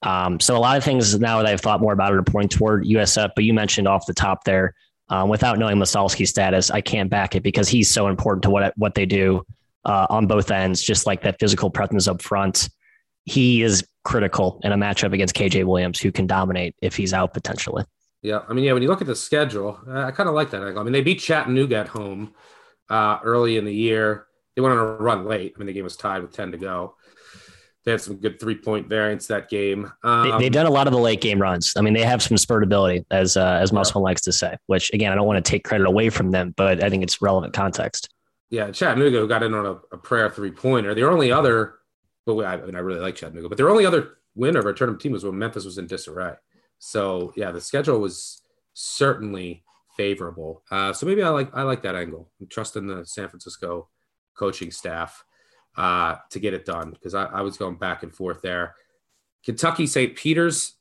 [0.02, 2.58] Um, so a lot of things now that I've thought more about it are pointing
[2.58, 4.74] toward USF, but you mentioned off the top there,
[5.10, 8.74] um, without knowing Massalsky's status, I can't back it because he's so important to what
[8.78, 9.44] what they do
[9.84, 10.82] uh, on both ends.
[10.82, 12.70] Just like that physical presence up front,
[13.26, 17.34] he is critical in a matchup against KJ Williams, who can dominate if he's out
[17.34, 17.84] potentially.
[18.22, 20.62] Yeah, I mean, yeah, when you look at the schedule, I kind of like that
[20.62, 20.80] angle.
[20.80, 22.34] I mean, they beat Chattanooga at home
[22.90, 24.28] uh, early in the year
[24.60, 25.54] they went on a run late.
[25.56, 26.96] I mean, the game was tied with 10 to go.
[27.86, 29.90] They had some good three point variance that game.
[30.04, 31.74] Um, they, have done a lot of the late game runs.
[31.78, 34.58] I mean, they have some spurtability, as uh, as Musselman likes to say.
[34.68, 37.22] Which again, I don't want to take credit away from them, but I think it's
[37.22, 38.10] relevant context.
[38.50, 40.94] Yeah, Chattanooga got in on a, a prayer three pointer.
[40.94, 41.76] Their only other,
[42.26, 44.76] but I, I mean, I really like Chattanooga, but their only other win over a
[44.76, 46.34] tournament team was when Memphis was in disarray.
[46.80, 48.42] So yeah, the schedule was
[48.74, 49.64] certainly
[49.96, 50.64] favorable.
[50.70, 52.30] Uh, so maybe I like I like that angle.
[52.42, 53.88] I'm trusting the San Francisco
[54.40, 55.26] coaching staff
[55.76, 58.76] uh, to get it done because I, I, was going back and forth there.
[59.44, 60.16] Kentucky, St.
[60.16, 60.76] Peter's,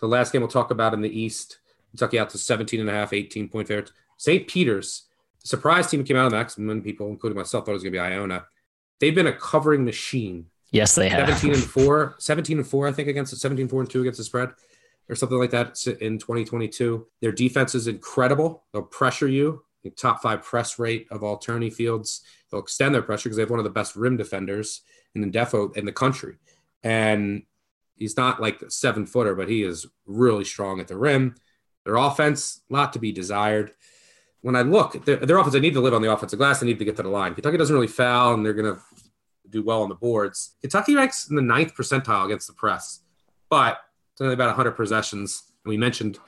[0.00, 1.58] the last game we'll talk about in the East.
[1.90, 3.92] Kentucky out to 17 and a half, 18 point favorites.
[4.16, 4.48] St.
[4.48, 5.04] Peter's,
[5.40, 7.92] the surprise team came out of the maximum people, including myself, thought it was going
[7.92, 8.46] to be Iona.
[8.98, 10.46] They've been a covering machine.
[10.70, 11.28] Yes, they have.
[11.28, 14.18] 17 and 4, 17 and 4, I think, against the 17 4 and 2 against
[14.18, 14.50] the spread
[15.08, 17.06] or something like that in 2022.
[17.20, 18.64] Their defense is incredible.
[18.72, 22.22] They'll pressure you top five press rate of all tourney fields.
[22.50, 24.82] They'll extend their pressure because they have one of the best rim defenders
[25.14, 26.36] in the defo in the country.
[26.82, 27.42] And
[27.96, 31.34] he's not like a seven footer, but he is really strong at the rim.
[31.84, 33.72] Their offense, a lot to be desired.
[34.40, 36.60] When I look, their, their offense, they need to live on the offensive glass.
[36.60, 37.34] They need to get to the line.
[37.34, 38.80] Kentucky doesn't really foul, and they're going to
[39.48, 40.56] do well on the boards.
[40.60, 43.00] Kentucky ranks in the ninth percentile against the press,
[43.48, 43.78] but
[44.12, 45.52] it's only about 100 possessions.
[45.64, 46.18] And we mentioned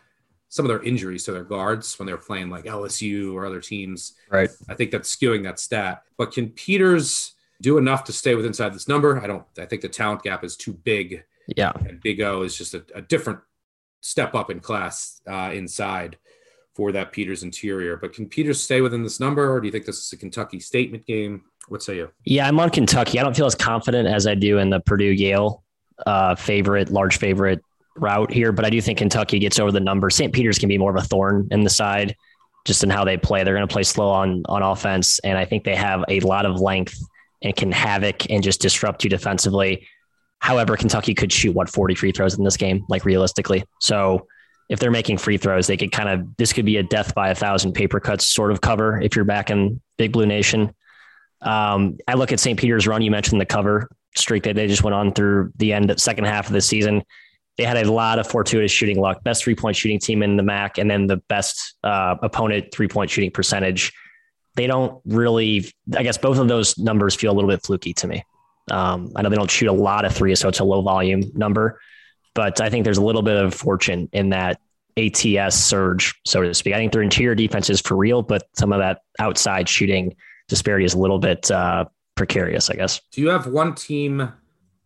[0.54, 3.60] some of their injuries to their guards when they were playing like LSU or other
[3.60, 4.12] teams.
[4.30, 4.48] Right.
[4.68, 6.04] I think that's skewing that stat.
[6.16, 9.20] But can Peters do enough to stay within inside this number?
[9.20, 9.44] I don't.
[9.58, 11.24] I think the talent gap is too big.
[11.56, 11.72] Yeah.
[11.74, 13.40] And Big O is just a, a different
[14.00, 16.18] step up in class uh, inside
[16.76, 17.96] for that Peters interior.
[17.96, 20.60] But can Peters stay within this number, or do you think this is a Kentucky
[20.60, 21.42] statement game?
[21.66, 22.12] What say you?
[22.24, 23.18] Yeah, I'm on Kentucky.
[23.18, 25.64] I don't feel as confident as I do in the Purdue Yale
[26.06, 27.60] uh, favorite, large favorite
[27.96, 30.10] route here, but I do think Kentucky gets over the number.
[30.10, 30.32] St.
[30.32, 32.16] Peter's can be more of a thorn in the side,
[32.64, 33.44] just in how they play.
[33.44, 36.46] They're going to play slow on on offense, and I think they have a lot
[36.46, 36.98] of length
[37.42, 39.86] and can havoc and just disrupt you defensively.
[40.38, 43.64] However, Kentucky could shoot what 40 free throws in this game, like realistically.
[43.80, 44.26] So
[44.68, 47.30] if they're making free throws, they could kind of this could be a death by
[47.30, 50.74] a thousand paper cuts sort of cover if you're back in Big Blue Nation.
[51.42, 52.58] Um, I look at St.
[52.58, 53.02] Peter's run.
[53.02, 56.46] You mentioned the cover streak that they just went on through the end second half
[56.46, 57.02] of the season.
[57.56, 60.42] They had a lot of fortuitous shooting luck, best three point shooting team in the
[60.42, 63.92] MAAC, and then the best uh, opponent three point shooting percentage.
[64.56, 68.06] They don't really, I guess both of those numbers feel a little bit fluky to
[68.06, 68.24] me.
[68.70, 71.30] Um, I know they don't shoot a lot of threes, so it's a low volume
[71.34, 71.80] number,
[72.34, 74.60] but I think there's a little bit of fortune in that
[74.96, 76.72] ATS surge, so to speak.
[76.72, 80.14] I think their interior defense is for real, but some of that outside shooting
[80.48, 83.00] disparity is a little bit uh, precarious, I guess.
[83.12, 84.32] Do you have one team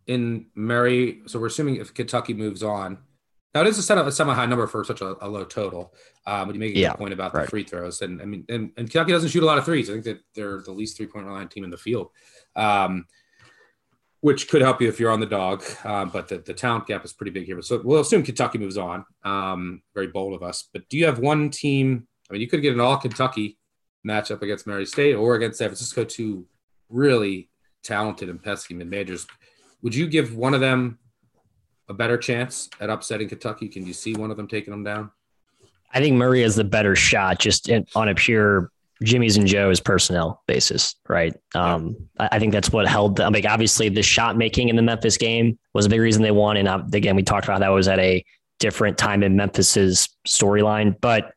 [0.08, 1.22] in Mary.
[1.26, 2.98] So we're assuming if Kentucky moves on.
[3.54, 5.94] Now it is a, set of a semi-high number for such a, a low total.
[6.26, 7.44] Um, but you make a Yeah, good point about right.
[7.44, 9.88] the free throws, and I mean, and, and Kentucky doesn't shoot a lot of threes.
[9.88, 12.10] I think that they're the least three-point line team in the field,
[12.56, 13.06] um,
[14.20, 15.64] which could help you if you're on the dog.
[15.84, 17.60] Um, but the, the talent gap is pretty big here.
[17.62, 19.06] So we'll assume Kentucky moves on.
[19.24, 20.68] Um, very bold of us.
[20.72, 22.06] But do you have one team?
[22.28, 23.58] I mean, you could get an all Kentucky
[24.06, 26.46] matchup against Murray State or against San Francisco, two
[26.90, 27.48] really
[27.82, 29.26] talented and pesky mid majors.
[29.82, 30.98] Would you give one of them
[31.88, 33.68] a better chance at upsetting Kentucky?
[33.68, 35.10] Can you see one of them taking them down?
[35.92, 38.70] I think Murray is the better shot just in, on a pure
[39.02, 41.34] Jimmy's and Joe's personnel basis, right?
[41.54, 43.32] Um, I, I think that's what held them.
[43.32, 46.56] Like, obviously, the shot making in the Memphis game was a big reason they won.
[46.56, 48.24] And uh, again, we talked about that was at a
[48.58, 51.00] different time in Memphis's storyline.
[51.00, 51.32] But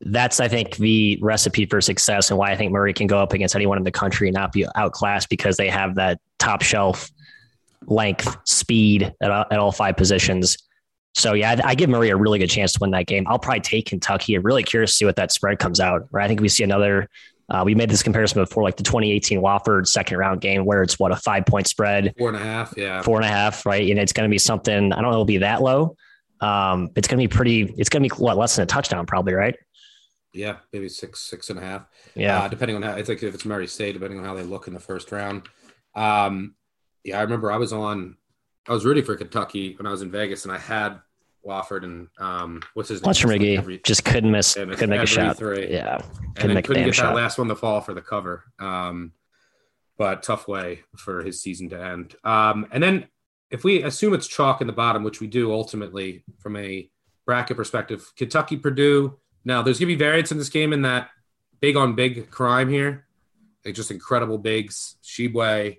[0.00, 3.32] that's, I think, the recipe for success and why I think Murray can go up
[3.32, 7.10] against anyone in the country and not be outclassed because they have that top shelf
[7.86, 10.56] length, speed at, all- at all five positions.
[11.14, 13.26] So yeah, I, I give Murray a really good chance to win that game.
[13.26, 14.34] I'll probably take Kentucky.
[14.34, 16.06] I'm really curious to see what that spread comes out.
[16.10, 17.08] Right, I think we see another.
[17.48, 20.98] Uh, we made this comparison before, like the 2018 Wofford second round game, where it's
[20.98, 23.02] what a five point spread, Four and a half, yeah.
[23.02, 23.88] four and a half, right?
[23.88, 24.92] And it's going to be something.
[24.92, 25.96] I don't know, it'll be that low.
[26.40, 27.62] Um, it's going to be pretty.
[27.78, 29.56] It's going to be what less than a touchdown, probably, right?
[30.32, 31.86] Yeah, maybe six, six and a half.
[32.14, 32.42] Yeah.
[32.42, 34.66] Uh, depending on how it's like if it's Murray State, depending on how they look
[34.66, 35.48] in the first round.
[35.94, 36.56] Um,
[37.06, 38.16] yeah, I remember I was on,
[38.68, 41.00] I was rooting for Kentucky when I was in Vegas, and I had
[41.46, 43.28] Wofford and um, what's his name?
[43.28, 44.54] Like every- just couldn't miss.
[44.54, 45.36] Couldn't make a shot.
[45.38, 45.70] three.
[45.70, 47.14] Yeah, and couldn't make couldn't get shot.
[47.14, 48.44] that last one to fall for the cover.
[48.58, 49.12] Um,
[49.96, 52.16] but tough way for his season to end.
[52.22, 53.06] Um, and then
[53.50, 56.90] if we assume it's chalk in the bottom, which we do ultimately from a
[57.24, 59.18] bracket perspective, Kentucky, Purdue.
[59.44, 61.10] Now there's gonna be variance in this game in that
[61.60, 63.06] big on big crime here.
[63.64, 64.96] Like just incredible bigs.
[65.02, 65.78] Tshiebwe,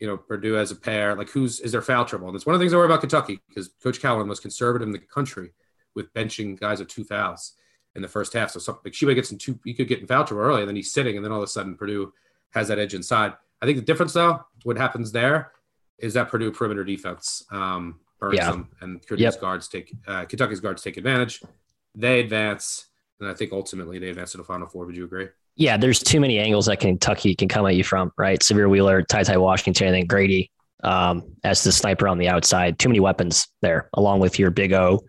[0.00, 1.14] you know, Purdue as a pair.
[1.14, 2.26] Like who's is there foul trouble?
[2.28, 4.86] And it's one of the things I worry about Kentucky because Coach Cowan was conservative
[4.86, 5.52] in the country
[5.94, 7.52] with benching guys with two fouls
[7.94, 8.50] in the first half.
[8.50, 10.68] So something like Tshiebwe gets in two, he could get in foul trouble early, and
[10.68, 12.12] then he's sitting, and then all of a sudden Purdue
[12.50, 13.32] has that edge inside.
[13.62, 15.52] I think the difference though, what happens there,
[15.98, 18.50] is that Purdue perimeter defense um, burns Yeah.
[18.50, 19.40] them, and Purdue's Yep.
[19.40, 21.40] guards take uh, Kentucky's guards take advantage.
[21.94, 22.86] They advance,
[23.20, 24.86] and I think ultimately they advance to the Final Four.
[24.86, 25.28] Would you agree?
[25.56, 28.40] Yeah, there's too many angles that Kentucky can come at you from, right?
[28.40, 30.50] Sahvir Wheeler, Ty Ty Washington, and then Grady
[30.82, 32.78] um, as the sniper on the outside.
[32.78, 35.00] Too many weapons there, along with your big O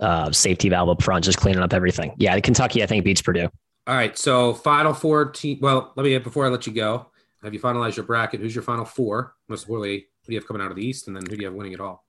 [0.00, 2.14] uh, safety valve up front, just cleaning up everything.
[2.18, 3.48] Yeah, Kentucky, I think, beats Purdue.
[3.86, 5.58] All right, so Final Four team.
[5.60, 7.06] Well, let me before I let you go.
[7.42, 8.40] Have you finalized your bracket?
[8.40, 9.34] Who's your Final Four?
[9.48, 11.42] Most importantly, who do you have coming out of the East, and then who do
[11.42, 12.04] you have winning it all?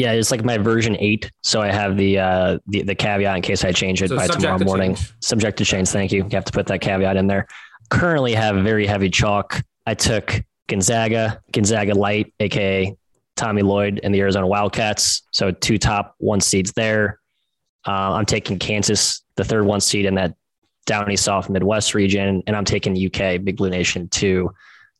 [0.00, 1.30] Yeah, it's like my version eight.
[1.42, 4.26] So I have the uh, the, the caveat in case I change it So by
[4.28, 4.94] tomorrow to morning.
[4.94, 5.12] change.
[5.20, 5.88] Subject to change.
[5.88, 6.24] Thank you.
[6.24, 7.46] You have to put that caveat in there.
[7.90, 9.62] Currently have very heavy chalk.
[9.86, 12.96] I took Gonzaga, Gonzaga Light, aka
[13.36, 15.22] Tommy Lloyd, and the Arizona Wildcats.
[15.32, 17.20] So two top one seeds there.
[17.86, 20.34] Uh, I'm taking Kansas, the third one seed in that
[20.86, 24.50] Downey Soft Midwest region, and I'm taking the UK Big Blue Nation to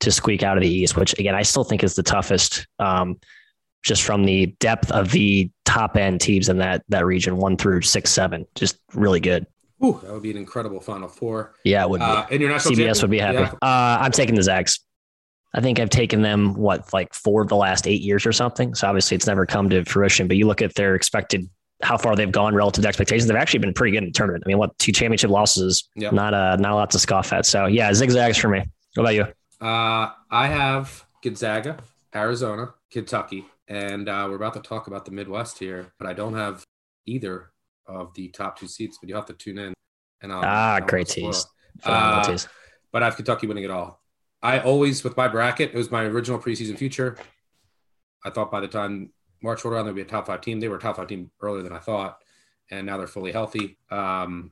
[0.00, 2.66] to squeak out of the East, which again I still think is the toughest.
[2.78, 3.18] Um,
[3.82, 7.82] just from the depth of the top end teams in that that region, one through
[7.82, 9.46] six, seven, just really good.
[9.82, 11.54] Ooh, that would be an incredible Final Four.
[11.64, 12.04] Yeah, it would be.
[12.04, 13.38] Uh, and your national CBS would be happy.
[13.38, 13.52] Yeah.
[13.62, 14.80] Uh, I'm taking the Zags.
[15.54, 18.74] I think I've taken them what like four of the last eight years or something.
[18.74, 20.28] So obviously it's never come to fruition.
[20.28, 21.48] But you look at their expected
[21.82, 23.26] how far they've gone relative to expectations.
[23.26, 24.44] They've actually been pretty good in the tournament.
[24.46, 25.88] I mean, what two championship losses?
[25.96, 26.12] Yep.
[26.12, 27.46] Not a not a lot to scoff at.
[27.46, 28.64] So yeah, zigzags for me.
[28.94, 29.22] What about you?
[29.60, 31.78] Uh, I have Gonzaga,
[32.14, 36.34] Arizona, Kentucky, and uh, we're about to talk about the Midwest here, but I don't
[36.34, 36.64] have
[37.06, 37.52] either
[37.86, 38.98] of the top two seats.
[39.00, 39.72] But you have to tune in.
[40.20, 41.46] And I'll, Ah, I'll great tease.
[41.84, 42.36] Uh,
[42.92, 44.02] but I have Kentucky winning it all.
[44.42, 47.16] I always, with my bracket, it was my original preseason future.
[48.24, 50.58] I thought by the time March rolled around, there'd be a top five team.
[50.58, 52.18] They were a top five team earlier than I thought,
[52.70, 53.78] and now they're fully healthy.
[53.90, 54.50] Um,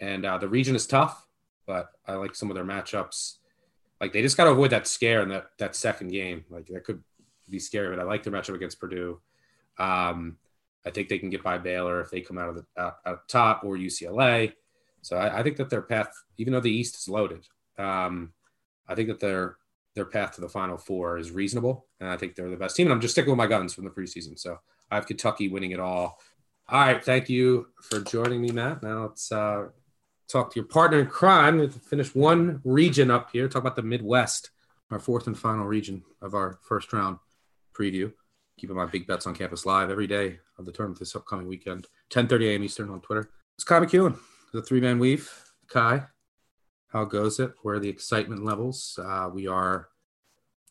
[0.00, 1.26] and uh, the region is tough,
[1.66, 3.36] but I like some of their matchups.
[4.00, 6.44] Like they just got to avoid that scare in that that second game.
[6.50, 7.02] Like that could
[7.50, 9.20] be scary, but I like their matchup against Purdue.
[9.78, 10.38] Um,
[10.84, 13.62] I think they can get by Baylor if they come out of the out, top
[13.64, 14.52] or UCLA.
[15.02, 17.46] So I, I think that their path, even though the East is loaded,
[17.78, 18.32] um,
[18.88, 19.56] I think that their
[19.94, 22.86] their path to the Final Four is reasonable, and I think they're the best team.
[22.86, 24.38] And I'm just sticking with my guns from the preseason.
[24.38, 24.58] So
[24.90, 26.18] I have Kentucky winning it all.
[26.68, 28.82] All right, thank you for joining me, Matt.
[28.82, 29.68] Now let's uh,
[30.28, 31.58] talk to your partner in crime.
[31.58, 33.48] Let's finish one region up here.
[33.48, 34.50] Talk about the Midwest,
[34.90, 37.18] our fourth and final region of our first round
[37.76, 38.12] preview.
[38.58, 41.86] Keeping my big bets on campus live every day of the tournament this upcoming weekend,
[42.10, 42.64] 10:30 a.m.
[42.64, 43.28] Eastern on Twitter.
[43.54, 44.18] It's Ky McKeon,
[44.52, 45.30] the three man weave.
[45.70, 46.00] Ky,
[46.88, 47.52] how goes it?
[47.62, 48.98] Where are the excitement levels?
[49.02, 49.88] Uh, we are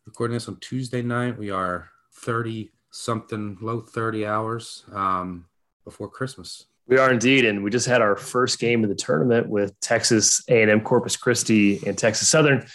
[0.05, 1.37] recording this on Tuesday night.
[1.37, 5.45] We are 30 something, low 30 hours um,
[5.83, 6.65] before Christmas.
[6.87, 10.43] We are indeed, and we just had our first game of the tournament with Texas
[10.47, 12.65] A&M Corpus Christi and Texas Southern.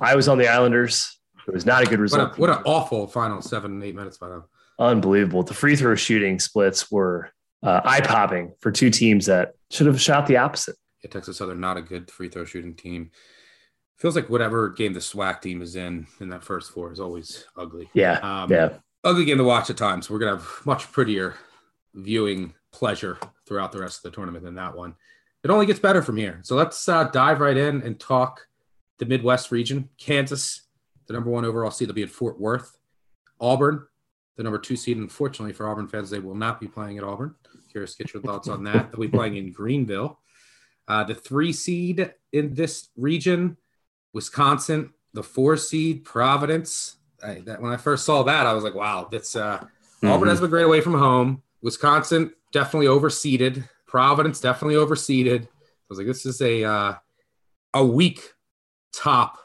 [0.00, 1.15] I was on the Islanders.
[1.46, 2.38] It was not a good What, a, result.
[2.38, 4.44] what an awful final seven, eight minutes by them.
[4.78, 5.42] Unbelievable.
[5.42, 7.30] The free throw shooting splits were
[7.62, 10.76] uh, eye popping for two teams that should have shot the opposite.
[11.02, 13.10] Yeah, Texas Southern, not a good free throw shooting team.
[13.96, 17.46] Feels like whatever game the SWAC team is in in that first four is always
[17.56, 17.88] ugly.
[17.94, 18.74] Yeah, Um, yeah.
[19.04, 20.10] ugly game to watch at times.
[20.10, 21.34] We're gonna have much prettier
[21.94, 24.94] viewing pleasure throughout the rest of the tournament than that one.
[25.42, 26.40] It only gets better from here.
[26.42, 28.46] So let's uh, dive right in and talk
[28.98, 29.88] the Midwest region.
[29.96, 30.65] Kansas,
[31.06, 32.78] the number one overall seed, will be at Fort Worth.
[33.40, 33.86] Auburn,
[34.36, 34.96] the number two seed.
[34.96, 37.34] Unfortunately for Auburn fans, they will not be playing at Auburn.
[37.70, 38.90] Curious, to get your thoughts on that.
[38.90, 40.18] They'll be playing in Greenville.
[40.88, 43.56] Uh, the three seed in this region,
[44.12, 44.92] Wisconsin.
[45.12, 46.96] The four seed, Providence.
[47.24, 49.64] I, that, when I first saw that, I was like, wow, that's uh,
[50.04, 51.42] Auburn has been great away from home.
[51.62, 53.68] Wisconsin definitely overseeded.
[53.86, 55.44] Providence definitely overseeded.
[55.44, 55.48] I
[55.88, 56.94] was like, this is a uh,
[57.72, 58.20] a weak
[58.92, 59.38] top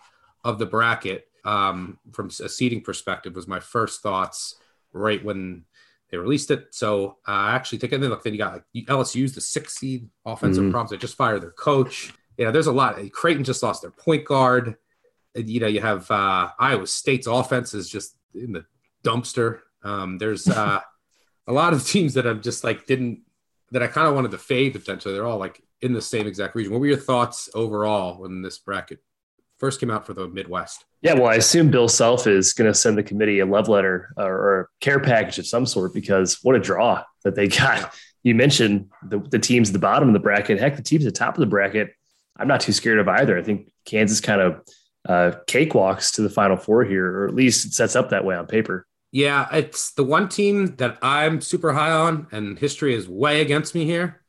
[0.44, 3.36] of the bracket um, from a seeding perspective.
[3.36, 4.56] Was my first thoughts
[4.94, 5.66] right when
[6.10, 6.68] they released it.
[6.72, 9.76] So uh, I actually think, and then look, then you got like LSU's the six
[9.78, 10.72] seed offensive Mhm.
[10.72, 10.92] problems.
[10.92, 12.14] They just fired their coach.
[12.38, 12.98] You know, there's a lot.
[13.14, 14.76] Creighton just lost their point guard.
[15.36, 18.66] And, you know, you have uh, Iowa State's offense is just in the
[19.04, 19.60] dumpster.
[19.84, 20.82] Um, there's uh,
[21.48, 23.22] a lot of teams that have just like didn't
[23.72, 25.14] that I kind of wanted to fade potentially.
[25.14, 26.74] They're all like in the same exact region.
[26.74, 29.00] What were your thoughts overall when this bracket
[29.62, 30.84] first came out for the Midwest?
[31.04, 34.12] Yeah, well, I assume Bill Self is going to send the committee a love letter
[34.18, 37.94] or, or a care package of some sort because what a draw that they got.
[38.24, 40.60] You mentioned the, the teams at the bottom of the bracket.
[40.60, 41.94] Heck, the teams at the top of the bracket,
[42.38, 43.38] I'm not too scared of either.
[43.38, 44.62] I think Kansas kind of
[45.08, 48.36] uh, cakewalks to the Final Four here, or at least it sets up that way
[48.36, 48.88] on paper.
[49.12, 53.76] Yeah, it's the one team that I'm super high on, and history is way against
[53.76, 54.21] me here.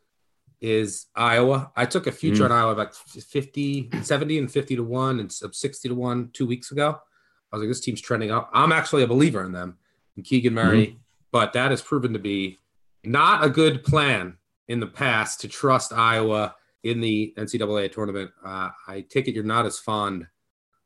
[0.63, 1.73] Is Iowa?
[1.77, 2.47] I took a future Mm.
[2.47, 6.47] on Iowa like 50, 70 and 50 to 1 and sub 60 to 1 two
[6.47, 6.99] weeks ago.
[7.53, 8.49] I was like, this team's trending up.
[8.55, 9.77] I'm actually a believer in them
[10.17, 10.99] and Keegan Murray,
[11.33, 12.59] but that has proven to be
[13.05, 14.37] not a good plan
[14.69, 18.31] in the past to trust Iowa in the NCAA tournament.
[18.45, 20.27] Uh, I take it you're not as fond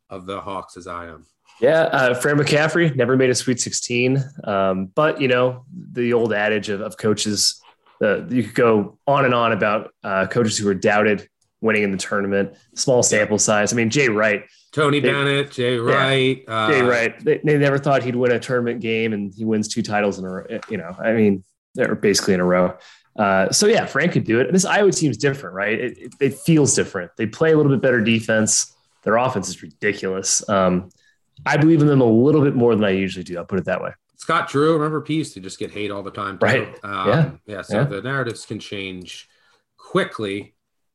[0.09, 1.27] of the Hawks as I am.
[1.61, 6.33] Yeah, uh, Fran McCaffery never made a Sweet 16, um, but you know the old
[6.33, 7.61] adage of, of coaches.
[8.03, 11.29] Uh, you could go on and on about uh, coaches who were doubted
[11.61, 12.55] winning in the tournament.
[12.75, 13.73] Small sample size.
[13.73, 14.45] I mean, Jay Wright.
[14.73, 16.45] Tony They- Bennett, Jay Wright.
[16.47, 17.25] uh, Jay Wright.
[17.25, 20.25] They, they never thought he'd win a tournament game, and he wins two titles in
[20.25, 20.47] a row.
[20.69, 21.43] You know, I mean,
[21.75, 22.77] they're basically in a row.
[23.17, 24.53] Uh, so yeah, Frank could do it.
[24.53, 25.81] This Iowa team's different, right?
[25.81, 27.13] It, it, it feels different.
[27.17, 28.75] They play a little bit better defense.
[29.05, 30.47] Their offense is ridiculous.
[30.51, 30.91] Um,
[31.47, 33.39] I believe in them a little bit more than I usually do.
[33.39, 33.93] I'll put it that way.
[34.17, 36.39] Scott Drew, remember, P used to just get hate all the time.
[36.39, 36.47] too.
[36.47, 36.69] Right.
[36.85, 37.31] Um, Yeah.
[37.47, 37.63] Yeah.
[37.63, 37.85] So Yeah.
[37.85, 39.29] the narratives can change
[39.77, 40.55] quickly.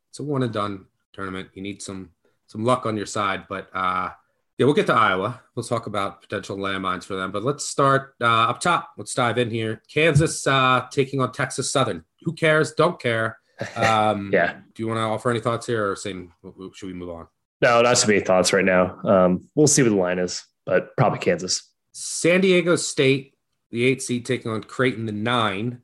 [0.09, 1.49] It's a one and done tournament.
[1.53, 2.11] You need some
[2.47, 4.09] some luck on your side, but uh,
[4.57, 5.41] yeah, we'll get to Iowa.
[5.55, 7.31] We'll talk about potential landmines for them.
[7.31, 8.91] But let's start uh, up top.
[8.97, 9.81] Let's dive in here.
[9.87, 12.03] Kansas uh, taking on Texas Southern.
[12.23, 12.73] Who cares?
[12.73, 13.37] Don't care.
[13.75, 14.57] Um, Yeah.
[14.73, 16.33] Do you want to offer any thoughts here, or same?
[16.73, 17.27] Should we move on?
[17.61, 18.99] No, not too many thoughts right now.
[19.03, 20.43] Um, we'll see what the line is.
[20.65, 21.70] but probably Kansas.
[21.91, 23.35] San Diego State,
[23.69, 25.81] the eight seed, taking on Creighton, the nine.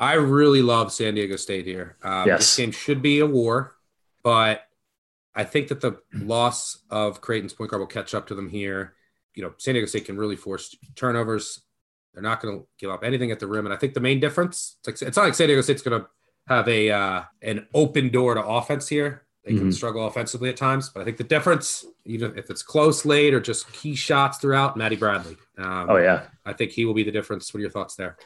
[0.00, 1.96] I really love San Diego State here.
[2.02, 2.40] Um, Yes.
[2.40, 3.76] This game should be a war,
[4.22, 4.62] but
[5.34, 8.94] I think that the loss of Creighton's point guard will catch up to them here.
[9.34, 11.62] You know, San Diego State can really force turnovers.
[12.12, 14.20] They're not going to give up anything at the rim, and I think the main
[14.20, 16.08] difference it's, like, it's not like San Diego State's going to
[16.46, 19.24] have a uh, an open door to offense here.
[19.44, 19.74] They can Mhm.
[19.74, 23.40] struggle offensively at times, but I think the difference, even if it's close late or
[23.40, 25.36] just key shots throughout, Matty Bradley.
[25.58, 27.52] Um, Oh yeah, I think he will be the difference.
[27.52, 28.16] What are your thoughts there?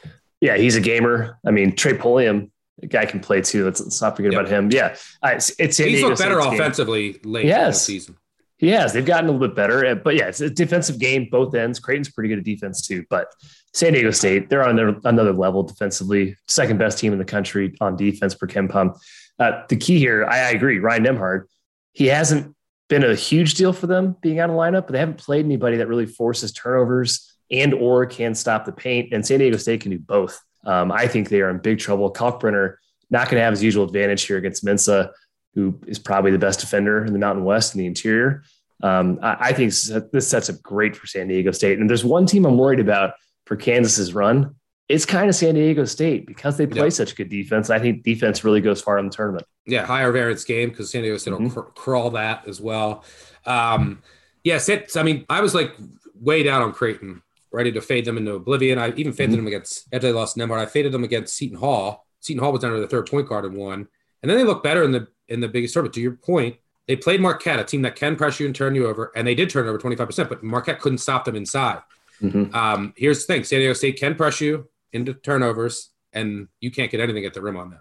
[0.41, 1.39] yeah, he's a gamer.
[1.45, 3.65] I mean, Trey Pulliam, the guy can play too.
[3.65, 4.41] Let's, let's not forget Yep.
[4.41, 4.69] about him.
[4.71, 6.61] Yeah, uh, it's, it's He's looked better State's game.
[6.61, 7.83] offensively late in the Yes.
[7.83, 8.15] season.
[8.59, 8.93] He has.
[8.93, 11.79] They've gotten a little bit better, but yeah, it's a defensive game, both ends.
[11.79, 13.27] Creighton's pretty good at defense too, but
[13.73, 16.35] San Diego State, they're on their, another level defensively.
[16.47, 18.95] Second best team in the country on defense per KenPom.
[19.39, 20.79] Uh, the key here, I, I agree.
[20.79, 21.45] Ryan Nembhard,
[21.93, 22.55] he hasn't
[22.89, 25.77] been a huge deal for them being out of lineup, but they haven't played anybody
[25.77, 29.13] that really forces turnovers and or can stop the paint.
[29.13, 30.41] And San Diego State can do both.
[30.65, 32.11] Um, I think they are in big trouble.
[32.11, 32.75] Kalkbrenner
[33.09, 35.11] not going to have his usual advantage here against Mensah,
[35.55, 38.43] who is probably the best defender in the Mountain West in the interior.
[38.83, 39.73] Um, I, I think
[40.11, 41.79] this sets up great for San Diego State.
[41.79, 43.13] And there's one team I'm worried about
[43.45, 44.55] for Kansas's run.
[44.89, 46.89] It's kind of San Diego State because they play Yeah.
[46.89, 47.69] such good defense.
[47.69, 49.45] I think defense really goes far in the tournament.
[49.65, 51.53] Yeah, higher variance game because San Diego State will Mhm.
[51.53, 53.03] cr- crawl that as well.
[53.45, 54.01] Um,
[54.43, 54.95] yes, it's.
[54.95, 55.73] I mean, I was like
[56.15, 57.21] way down on Creighton,
[57.51, 58.79] ready to fade them into oblivion.
[58.79, 59.37] I even faded Mhm.
[59.39, 60.59] them against after they lost Nembhard.
[60.59, 62.05] I faded them against Seton Hall.
[62.21, 63.87] Seton Hall was under the third point guard and won,
[64.23, 65.95] and then they looked better in the in the biggest tournament.
[65.95, 66.55] To your point,
[66.87, 69.35] they played Marquette, a team that can press you and turn you over, and they
[69.35, 71.79] did turn over twenty five percent, but Marquette couldn't stop them inside.
[72.23, 72.55] Mhm.
[72.55, 76.91] Um, here's the thing: San Diego State can press you into turnovers, and you can't
[76.91, 77.79] get anything at the rim on them.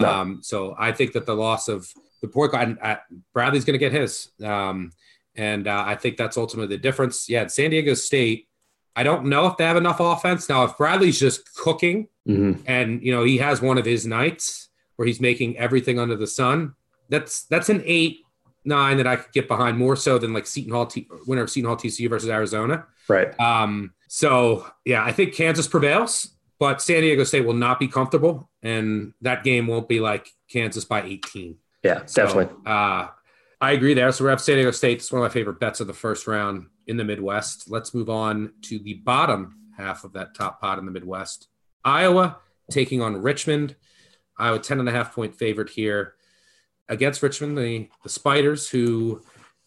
[0.00, 0.08] No.
[0.10, 1.88] Um, so I think that the loss of
[2.22, 2.96] the point guard, uh,
[3.32, 4.90] Bradley's going to get his, um,
[5.34, 7.28] and uh, I think that's ultimately the difference.
[7.28, 8.48] Yeah, San Diego State.
[8.94, 10.64] I don't know if they have enough offense now.
[10.64, 12.62] If Bradley's just cooking, Mhm.
[12.66, 16.26] and you know he has one of his nights where he's making everything under the
[16.26, 16.74] sun,
[17.10, 18.18] that's that's an eight
[18.64, 21.50] nine that I could get behind more so than like Seton Hall T- winner of
[21.50, 22.86] Seton Hall TCU versus Arizona.
[23.08, 23.38] Right.
[23.38, 28.50] Um, so yeah, I think Kansas prevails, but San Diego State will not be comfortable,
[28.62, 31.56] and that game won't be like Kansas by 18.
[31.82, 32.56] Yeah, So, definitely.
[32.64, 33.08] Uh,
[33.60, 34.10] I agree there.
[34.12, 34.98] So we're have San Diego State.
[34.98, 37.70] It's one of my favorite bets of the first round in the Midwest.
[37.70, 41.48] Let's move on to the bottom half of that top pot in the Midwest.
[41.84, 42.38] Iowa
[42.70, 43.76] taking on Richmond.
[44.38, 46.14] Iowa 10 and a half point favorite here
[46.88, 49.22] against Richmond, the, the Spiders, who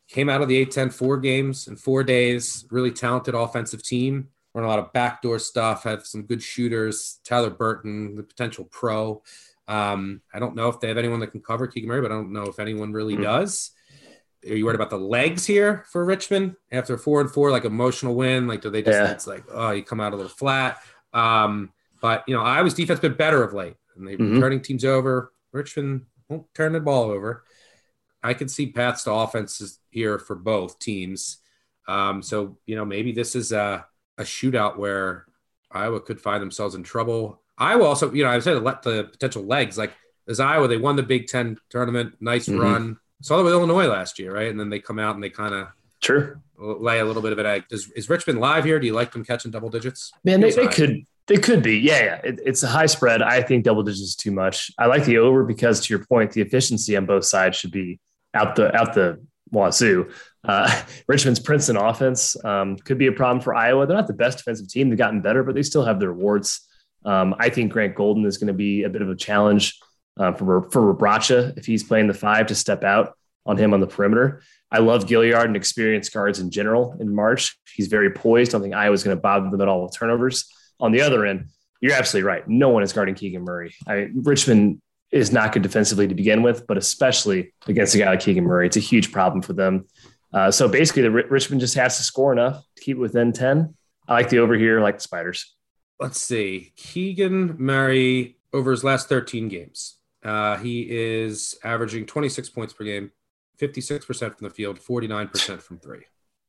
[0.07, 4.63] came out of the A-10 four games in four days, really talented offensive team, run
[4.65, 9.21] a lot of backdoor stuff, have some good shooters, Tyler Burton, the potential pro.
[9.67, 12.15] Um, I don't know if they have anyone that can cover Keegan Murray, but I
[12.15, 13.23] don't know if anyone really Mhm.
[13.23, 13.71] does.
[14.49, 18.15] Are you worried about the legs here for Richmond after four and four, like emotional
[18.15, 18.47] win?
[18.47, 19.11] Like, do they just, Yeah.
[19.11, 20.81] it's like, oh, you come out a little flat.
[21.13, 21.71] Um,
[22.01, 24.39] but, you know, Iowa's defense been better of late and they've been Mhm.
[24.39, 25.33] turning teams over.
[25.51, 27.43] Richmond won't turn the ball over.
[28.23, 31.37] I can see paths to offenses here for both teams.
[31.87, 33.85] Um, so, you know, maybe this is a,
[34.19, 35.25] a shootout where
[35.71, 37.41] Iowa could find themselves in trouble.
[37.57, 39.91] Iowa also, you know, I said let the potential legs like
[40.27, 42.59] as Iowa, they won the Big Ten tournament, nice Mhm.
[42.59, 42.97] run.
[43.21, 44.49] Saw that with Illinois last year, right?
[44.49, 45.67] And then they come out and they kind of
[46.01, 46.37] True.
[46.57, 47.63] lay a little bit of an egg.
[47.71, 48.79] Is, is Richmond live here?
[48.79, 50.11] Do you like them catching double digits?
[50.23, 51.77] Man, they, they could they could be.
[51.79, 52.15] Yeah, yeah.
[52.23, 53.21] It, it's a high spread.
[53.21, 54.71] I think double digits is too much.
[54.79, 57.99] I like the over because to your point, the efficiency on both sides should be
[58.33, 59.19] out the out the
[59.51, 60.09] wazoo.
[60.43, 63.85] Uh, Richmond's Princeton offense um, could be a problem for Iowa.
[63.85, 64.89] They're not the best defensive team.
[64.89, 66.67] They've gotten better, but they still have their warts.
[67.05, 69.79] Um, I think Grant Golden is going to be a bit of a challenge
[70.19, 73.79] uh, for for Rebraca if he's playing the five to step out on him on
[73.79, 74.41] the perimeter.
[74.71, 77.57] I love Gilyard and experienced guards in general in March.
[77.73, 78.51] He's very poised.
[78.51, 80.45] I don't think Iowa's going to bother them at all with turnovers.
[80.79, 81.47] On the other end,
[81.81, 82.47] you're absolutely right.
[82.47, 83.73] No one is guarding Keegan Murray.
[83.87, 84.81] I, Richmond
[85.11, 88.67] is not good defensively to begin with, but especially against a guy like Keegan Murray,
[88.67, 89.85] it's a huge problem for them.
[90.33, 93.73] Uh, so basically, the Richmond just has to score enough to keep it within 10.
[94.07, 95.55] I like the over here, I like the Spiders.
[95.99, 96.71] Let's see.
[96.75, 99.97] Keegan Murray over his last 13 games.
[100.23, 103.11] Uh, he is averaging 26 points per game,
[103.59, 106.03] 56% from the field, 49% from three.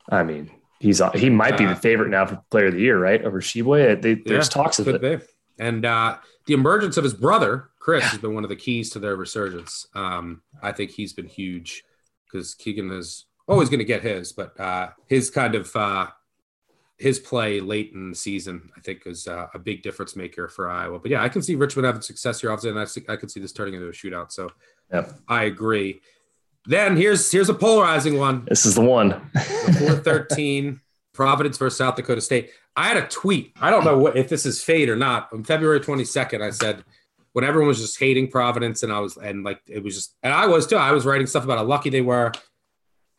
[0.09, 2.99] I mean, he's he might be Uh, the favorite now for player of the year,
[2.99, 3.23] right?
[3.25, 4.01] Over Tshiebwe.
[4.03, 5.01] They, there's Yeah, talks of it.
[5.01, 5.19] be.
[5.59, 8.99] And uh, the emergence of his brother, Chris, has been one of the keys to
[8.99, 9.87] their resurgence.
[9.95, 11.85] Um, I think he's been huge
[12.25, 16.07] because Keegan is always going to get his, but uh, his kind of uh,
[16.97, 20.69] his play late in the season, I think, is uh, a big difference maker for
[20.71, 20.99] Iowa.
[20.99, 23.31] But yeah, I can see Richmond having success here, obviously, and I, see, I could
[23.31, 24.33] see this turning into a shootout.
[24.33, 24.51] So
[24.93, 25.13] Yep.
[25.29, 26.01] I agree.
[26.67, 28.45] Then here's here's a polarizing one.
[28.49, 29.09] This is the one.
[29.35, 30.81] The 413
[31.13, 32.51] Providence versus South Dakota State.
[32.77, 33.53] I had a tweet.
[33.61, 35.29] I don't know what, if this is fate or not.
[35.33, 36.85] On February 22nd, I said
[37.33, 40.33] when everyone was just hating Providence, and I was and like it was just and
[40.33, 40.77] I was too.
[40.77, 42.33] I was writing stuff about how lucky they were.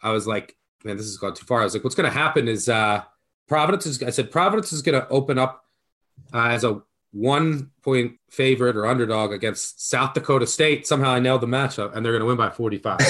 [0.02, 1.62] I was like, man, this has gone too far.
[1.62, 3.04] I was like, what's going to happen is uh
[3.52, 4.02] Providence is.
[4.02, 5.66] I said Providence is going to open up
[6.34, 6.82] uh, as a
[7.12, 10.88] one point favorite or underdog against South Dakota State.
[10.88, 13.02] Somehow I nailed the matchup, and they're going to win by 45.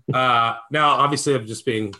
[0.12, 1.94] uh, now, obviously, I'm just being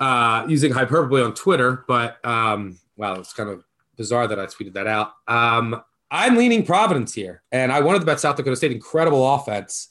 [0.00, 3.62] uh, using hyperbole on Twitter, but um, wow, it's kind of
[3.96, 5.12] bizarre that I tweeted that out.
[5.28, 5.80] Um,
[6.10, 8.72] I'm leaning Providence here, and I wanted to bet South Dakota State.
[8.72, 9.88] Incredible offense.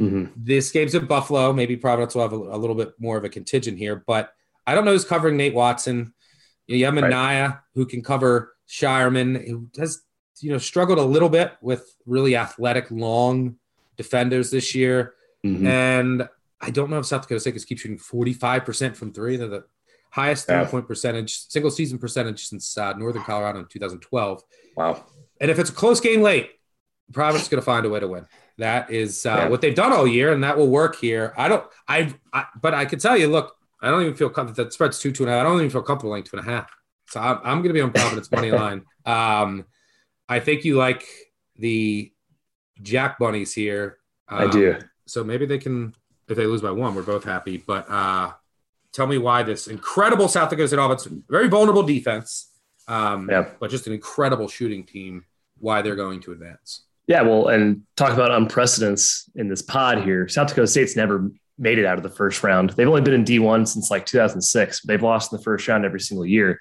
[0.00, 0.32] Mm-hmm.
[0.36, 1.52] This game's in Buffalo.
[1.52, 4.32] Maybe Providence will have a, a, little bit more of a contingent here, but
[4.66, 6.14] I don't know who's covering Nate Watson.
[6.66, 7.58] You have right.
[7.74, 10.02] who can cover Scheierman, who has
[10.40, 13.56] you know struggled a little bit with really athletic, long
[13.96, 15.14] defenders this year,
[15.44, 15.66] mm-hmm.
[15.66, 16.28] and
[16.60, 19.36] I don't know if South Dakota State keep shooting 45% from three.
[19.36, 19.64] They're the
[20.10, 24.42] highest three point percentage, single season percentage since uh, Northern Colorado in 2012.
[24.76, 25.04] Wow.
[25.40, 26.50] And if it's a close game late,
[27.12, 28.26] Providence is going to find a way to win.
[28.58, 29.48] That is uh, yeah.
[29.48, 31.34] what they've done all year, and that will work here.
[31.36, 34.64] I don't, I, I but I can tell you, look, I don't even feel comfortable.
[34.64, 35.40] That spread's two, two and a half.
[35.40, 36.70] I don't even feel comfortable laying two and a half.
[37.08, 38.84] So I'm, I'm going to be on Providence money line.
[39.04, 39.66] Um,
[40.28, 41.04] I think you like
[41.56, 42.12] the
[42.80, 43.98] Jack Bunnies here.
[44.28, 44.78] Um, I do.
[45.06, 45.94] So maybe they can,
[46.28, 47.58] if they lose by one, we're both happy.
[47.58, 48.32] But uh,
[48.92, 52.50] tell me why this incredible South Dakota State offense, very vulnerable defense,
[52.88, 53.48] um, yeah.
[53.60, 55.24] but just an incredible shooting team,
[55.58, 56.82] why they're going to advance.
[57.06, 60.26] Yeah, well, and talk about unprecedents in this pod here.
[60.28, 62.70] South Dakota State's never made it out of the first round.
[62.70, 64.82] They've only been in D1 since like 2006.
[64.82, 66.60] They've lost in the first round every single year.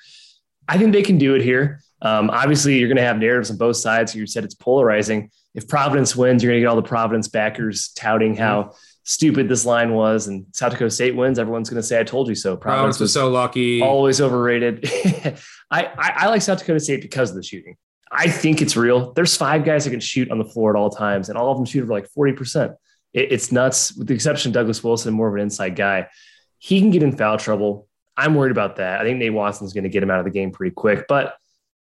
[0.67, 1.79] I think they can do it here.
[2.01, 4.13] Um, obviously, you're going to have narratives on both sides.
[4.13, 5.31] You said it's polarizing.
[5.55, 8.73] If Providence wins, you're going to get all the Providence backers touting how
[9.03, 11.39] stupid this line was, and South Dakota State wins.
[11.39, 13.81] Everyone's going to say, "I told you so." Providence, Providence was so lucky.
[13.81, 14.83] Always overrated.
[15.71, 17.77] I, I, I like South Dakota State because of the shooting.
[18.13, 19.11] I think it's real.
[19.13, 21.57] There's five guys that can shoot on the floor at all times, and all of
[21.57, 22.75] them shoot over like 40%.
[23.13, 26.07] It, it's nuts, with the exception of Douglas Wilson, more of an inside guy.
[26.59, 27.87] He can get in foul trouble.
[28.15, 29.01] I'm worried about that.
[29.01, 31.35] I think Nate Watson's going to get him out of the game pretty quick, but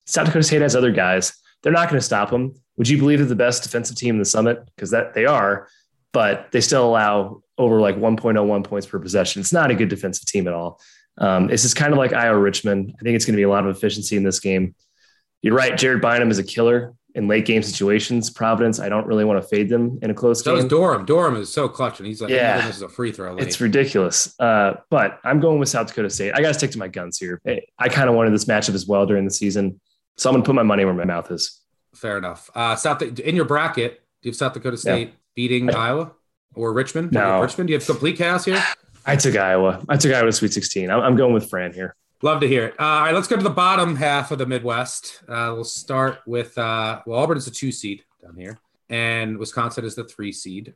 [0.06, 1.32] South Dakota State has other guys.
[1.62, 2.54] They're not going to stop him.
[2.76, 4.64] Would you believe they're the best defensive team in the summit?
[4.74, 5.68] Because that they are,
[6.12, 9.40] but they still allow over like 1.01 points per possession.
[9.40, 10.80] It's not a good defensive team at all.
[11.18, 12.94] Um, it's just kind of like Iowa Richmond.
[12.98, 14.74] I think it's going to be a lot of efficiency in this game.
[15.42, 15.76] You're right.
[15.76, 18.30] Jared Bynum is a killer in late game situations.
[18.30, 20.62] Providence, I don't really want to fade them in a close so game.
[20.62, 21.04] So Durham.
[21.04, 23.34] Durham is so clutch, and he's like, yeah, this is a free throw.
[23.34, 23.46] Late.
[23.46, 24.34] It's ridiculous.
[24.38, 26.32] Uh, but I'm going with South Dakota State.
[26.34, 27.40] I got to stick to my guns here.
[27.78, 29.80] I kind of wanted this matchup as well during the season,
[30.16, 31.60] so I'm going to put my money where my mouth is.
[31.94, 32.50] Fair enough.
[32.54, 35.14] Uh, South in your bracket, do you have South Dakota State yeah.
[35.34, 36.12] beating I, Iowa
[36.54, 37.12] or Richmond?
[37.12, 37.68] No, Richmond.
[37.68, 38.62] Do you have complete chaos here?
[39.04, 39.84] I took Iowa.
[39.88, 40.90] I took Iowa to Sweet 16.
[40.90, 41.96] I'm, I'm going with Fran here.
[42.24, 42.74] Love to hear it.
[42.78, 45.24] Uh, all right, let's go to the bottom half of the Midwest.
[45.28, 49.84] Uh, we'll start with uh, well, Auburn is a two seed down here, and Wisconsin
[49.84, 50.74] is the three seed.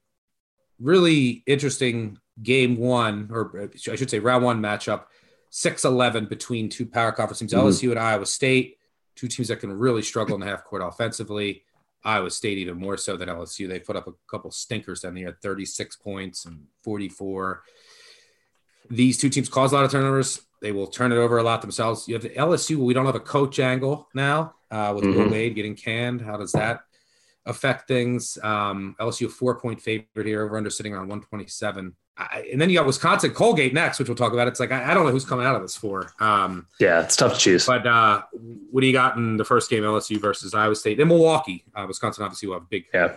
[0.80, 5.04] Really interesting game one, or I should say round one matchup,
[5.52, 7.68] 6-11 between two power conference teams, mm-hmm.
[7.68, 8.78] LSU and Iowa State,
[9.14, 11.62] two teams that can really struggle in the half court offensively.
[12.04, 13.68] Iowa State even more so than LSU.
[13.68, 17.62] They put up a couple stinkers down there, 36 points and 44.
[18.90, 20.40] These two teams cause a lot of turnovers.
[20.66, 22.08] They will turn it over a lot themselves.
[22.08, 22.78] You have the LSU.
[22.78, 25.16] We don't have a coach angle now uh, with mm-hmm.
[25.16, 26.20] Will Wade getting canned.
[26.20, 26.80] How does that
[27.44, 28.36] affect things?
[28.42, 31.94] Um, LSU a four point favorite here, over under sitting on 127.
[32.16, 34.48] I, and then you got Wisconsin Colgate next, which we'll talk about.
[34.48, 36.12] It's like I, I don't know who's coming out of this for.
[36.18, 37.64] Um, yeah, it's tough to choose.
[37.64, 38.22] But uh,
[38.72, 40.98] what do you got in the first game, LSU versus Iowa State?
[40.98, 43.14] In Milwaukee, uh, Wisconsin obviously will have a big yeah.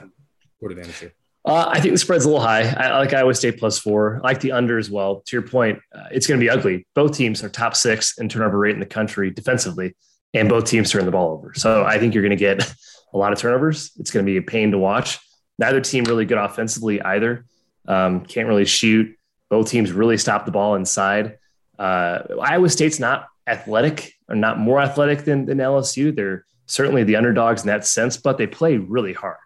[0.60, 1.14] court advantage here.
[1.50, 2.62] Uh, I think the spread's a little high.
[2.62, 4.18] I, like Iowa State plus four.
[4.18, 5.24] I like the under as well.
[5.26, 6.86] To your point, uh, it's going to be ugly.
[6.94, 9.96] Both teams are top six in turnover rate in the country defensively,
[10.36, 11.56] and both teams turn the ball over.
[11.56, 12.72] So I think you're going to get
[13.14, 13.92] a lot of turnovers.
[13.98, 15.18] It's going to be a pain to watch.
[15.58, 17.46] Neither team really good offensively either.
[17.88, 19.18] Um, can't really shoot.
[19.50, 21.40] Both teams really stop the ball inside.
[21.80, 26.16] Uh, Iowa State's not athletic or not more athletic than, than LSU.
[26.16, 29.38] They're certainly the underdogs in that sense, but they play really hard.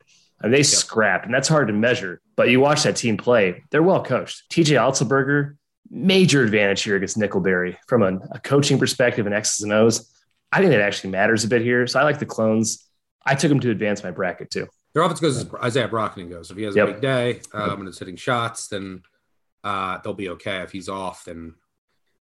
[0.44, 0.66] And they yep.
[0.66, 2.22] scrapped, and that's hard to measure.
[2.36, 4.44] But you watch that team play; they're well coached.
[4.52, 5.56] TJ Otzelberger,
[5.90, 10.12] major advantage here against Nickelberry from a, a, coaching perspective and X's and O's.
[10.52, 11.88] I think that actually matters a bit here.
[11.88, 12.86] So I like the clones.
[13.26, 14.68] I took them to advance my bracket too.
[14.94, 16.52] Their offense goes as Izaiah Brockington goes.
[16.52, 16.90] If he has yep.
[16.90, 19.02] a big day um, and is hitting shots, then
[19.64, 20.58] uh, they'll be okay.
[20.58, 21.56] If he's off, then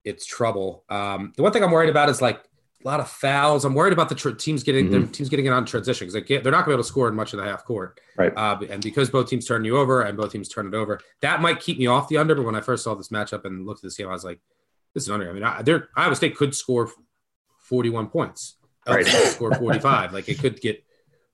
[0.03, 0.83] it's trouble.
[0.89, 2.41] Um, the one thing I'm worried about is like
[2.85, 3.65] a lot of fouls.
[3.65, 5.11] I'm worried about the tr- teams getting mm-hmm.
[5.11, 7.07] teams getting it on transition because they they're not going to be able to score
[7.09, 7.99] in much of the half court.
[8.15, 8.31] Right.
[8.35, 11.41] Uh, and because both teams turn you over and both teams turn it over, that
[11.41, 12.35] might keep me off the under.
[12.35, 14.39] But when I first saw this matchup and looked at this game, I was like,
[14.93, 15.29] this is under.
[15.29, 15.63] I mean, I,
[15.95, 16.89] Iowa State could score
[17.59, 18.55] 41 points.
[18.87, 19.03] Right.
[19.03, 20.13] Could score 45.
[20.13, 20.83] like it could get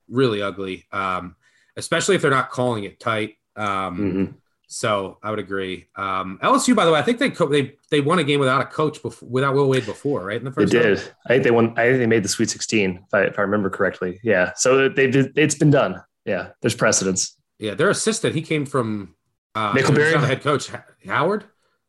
[0.07, 1.35] really ugly, um,
[1.75, 3.35] especially if they're not calling it tight.
[3.57, 4.33] Um, Mhm.
[4.74, 5.88] So I would agree.
[5.97, 8.61] Um, LSU, by the way, I think they co- they they won a game without
[8.61, 10.38] a coach before, without Will Wade before, right?
[10.38, 10.86] In the They first round?
[10.95, 11.11] did.
[11.26, 11.72] I think they won.
[11.78, 14.22] I think they made the Sweet 16, if I, if I remember correctly.
[14.24, 14.53] Yeah.
[14.55, 15.38] So they did.
[15.38, 16.01] It's been done.
[16.26, 16.51] Yeah.
[16.61, 17.36] There's precedence.
[17.59, 18.34] Yeah, their assistant.
[18.34, 19.13] He came from
[19.55, 20.05] uh, Nickelberry?
[20.05, 20.72] he's not the head coach
[21.05, 21.43] Howard.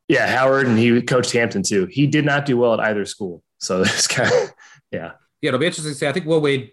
[0.09, 0.26] Yeah.
[0.37, 1.87] Howard and he coached Hampton too.
[1.87, 3.45] He did not do well at either school.
[3.59, 4.28] So this guy,
[4.91, 5.12] yeah.
[5.41, 6.09] Yeah, it'll be interesting to see.
[6.09, 6.72] I think Will Wade's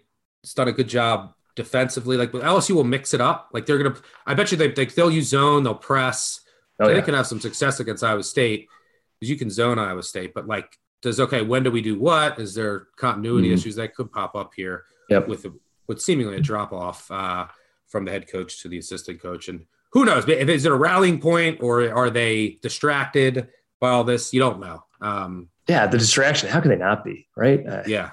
[0.56, 2.16] done a good job defensively.
[2.16, 3.48] Like but LSU will mix it up.
[3.52, 3.96] Like they're gonna.
[4.26, 5.62] I bet you they, they they'll use zone.
[5.64, 6.40] They'll press.
[6.82, 8.66] Oh, they can have some success against Iowa State
[9.18, 10.32] because you can zone Iowa State.
[10.34, 11.42] But like, does okay?
[11.42, 12.38] When do we do what?
[12.38, 13.54] Is there continuity Mhm.
[13.54, 15.28] issues that could pop up here Yep.
[15.28, 15.52] with a,
[15.88, 17.46] with seemingly a drop off uh,
[17.88, 19.48] from the head coach to the assistant coach?
[19.48, 20.26] And who knows?
[20.26, 23.48] If is it a rallying point or are they distracted
[23.78, 24.32] by all this?
[24.32, 24.82] You don't know.
[25.02, 25.86] Um, Yeah.
[25.86, 26.48] The distraction.
[26.48, 27.28] How can they not be?
[27.36, 27.66] Right.
[27.66, 28.12] Uh, yeah.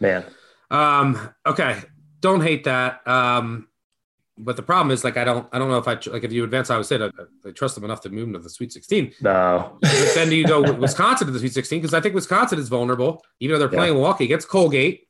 [0.00, 0.24] Man.
[0.70, 1.16] Um,
[1.46, 1.80] okay.
[2.20, 3.06] Don't hate that.
[3.06, 3.68] Um,
[4.42, 6.44] but the problem is like I don't I don't know if I like if you
[6.44, 7.10] advance Iowa State I,
[7.46, 9.12] I trust them enough to move them to the Sweet 16.
[9.20, 9.76] No.
[9.82, 12.68] But then do you go Wisconsin to the Sweet 16 because I think Wisconsin is
[12.68, 15.06] vulnerable even though they're playing Milwaukee against Colgate.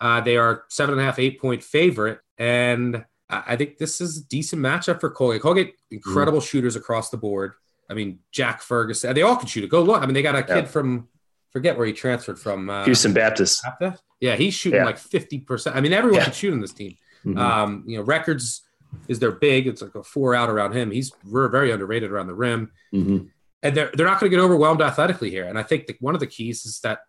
[0.00, 4.00] Uh, they are seven and a half eight point favorite and I, I think this
[4.00, 5.42] is a decent matchup for Colgate.
[5.42, 7.54] Colgate incredible shooters across the board.
[7.90, 9.70] I mean Jack Ferguson they all can shoot it.
[9.70, 10.00] Go look.
[10.02, 10.64] I mean they got a kid Yeah.
[10.66, 11.08] from
[11.50, 12.70] forget where he transferred from.
[12.70, 13.62] Uh, Houston Baptist.
[13.80, 14.02] Baptist?
[14.22, 14.84] Yeah, he's shooting Yeah.
[14.86, 15.74] like 50%.
[15.74, 16.24] I mean, everyone Yeah.
[16.26, 16.96] can shoot in this team.
[17.26, 17.36] Mhm.
[17.38, 18.62] Um, you know, Records
[19.08, 19.66] is their big.
[19.66, 20.92] It's like a four out around him.
[20.92, 22.70] He's we're very underrated around the rim.
[22.94, 23.30] Mhm.
[23.64, 25.44] And they're they're not going to get overwhelmed athletically here.
[25.46, 27.00] And I think that one of the keys is that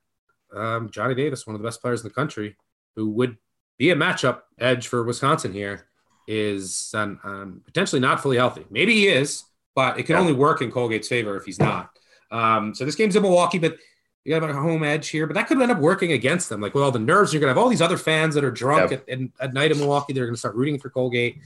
[0.56, 2.56] um, Johnny Davis, one of the best players in the country,
[2.96, 3.38] who would
[3.80, 5.88] be a matchup edge for Wisconsin here,
[6.28, 8.66] is um, um, potentially not fully healthy.
[8.70, 9.44] Maybe he is,
[9.76, 10.20] but it can Yeah.
[10.22, 11.90] only work in Colgate's favor if he's not.
[12.32, 13.78] Um, so this game's in Milwaukee, but
[14.26, 16.62] you got a home edge here, but that could end up working against them.
[16.62, 18.92] Like with all the nerves, you're gonna have all these other fans that are drunk
[18.92, 19.06] Yep.
[19.10, 20.14] at, at, at night in Milwaukee.
[20.14, 21.40] They're gonna start rooting for Colgate.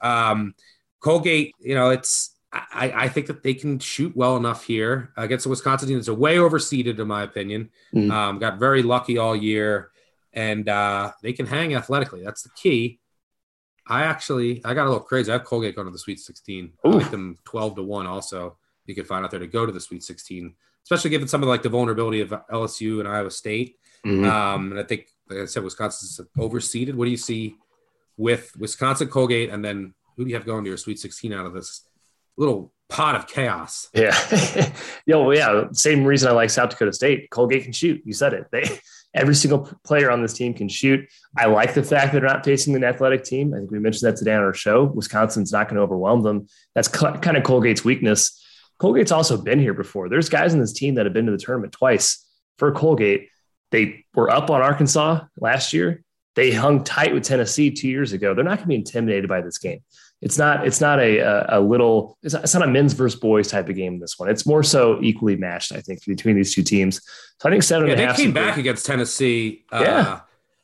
[0.00, 0.54] Um,
[1.00, 5.44] Colgate, you know, it's I, I think that they can shoot well enough here against
[5.44, 5.98] the Wisconsin team.
[5.98, 7.70] It's a way overseeded, in my opinion.
[7.94, 8.10] Mhm.
[8.12, 9.90] Um, got very lucky all year,
[10.34, 12.22] and uh, they can hang athletically.
[12.22, 13.00] That's the key.
[13.86, 15.30] I actually I got a little crazy.
[15.30, 16.72] I have Colgate going to the Sweet 16.
[16.84, 16.92] I Ooh.
[16.92, 18.06] like them 12 to one.
[18.06, 20.54] Also, you could find out there to go to the Sweet 16,
[20.84, 23.76] especially given some of like the vulnerability of LSU and Iowa State.
[24.06, 24.26] Mhm.
[24.26, 26.94] Um, and I think, like I said, Wisconsin's overseeded.
[26.94, 27.56] What do you see
[28.16, 31.46] with Wisconsin, Colgate, and then who do you have going to your Sweet 16 out
[31.46, 31.82] of this
[32.36, 33.88] little pot of chaos?
[33.94, 34.14] Yeah.
[35.06, 35.64] Yo, well, yeah.
[35.72, 37.30] Same reason I like South Dakota State.
[37.30, 38.02] Colgate can shoot.
[38.04, 38.46] You said it.
[38.50, 38.64] They
[39.14, 41.06] every single player on this team can shoot.
[41.36, 43.52] I like the fact that they're not facing an athletic team.
[43.54, 44.84] I think we mentioned that today on our show.
[44.84, 46.46] Wisconsin's not going to overwhelm them.
[46.74, 48.41] That's kind of Colgate's weakness.
[48.82, 50.08] Colgate's also been here before.
[50.08, 52.26] There's guys in this team that have been to the tournament twice
[52.58, 53.28] for Colgate.
[53.70, 56.02] They were up on Arkansas last year.
[56.34, 58.34] They hung tight with Tennessee two years ago.
[58.34, 59.80] They're not going to be intimidated by this game.
[60.20, 60.66] It's not.
[60.66, 62.16] It's not a a, a little.
[62.22, 63.98] It's not, it's not a men's versus boys type of game.
[64.00, 64.28] This one.
[64.30, 65.72] It's more so equally matched.
[65.72, 67.00] I think between these two teams.
[67.40, 69.64] So I think seven Yeah, and a they came back good- against Tennessee.
[69.72, 70.20] Uh, Yeah.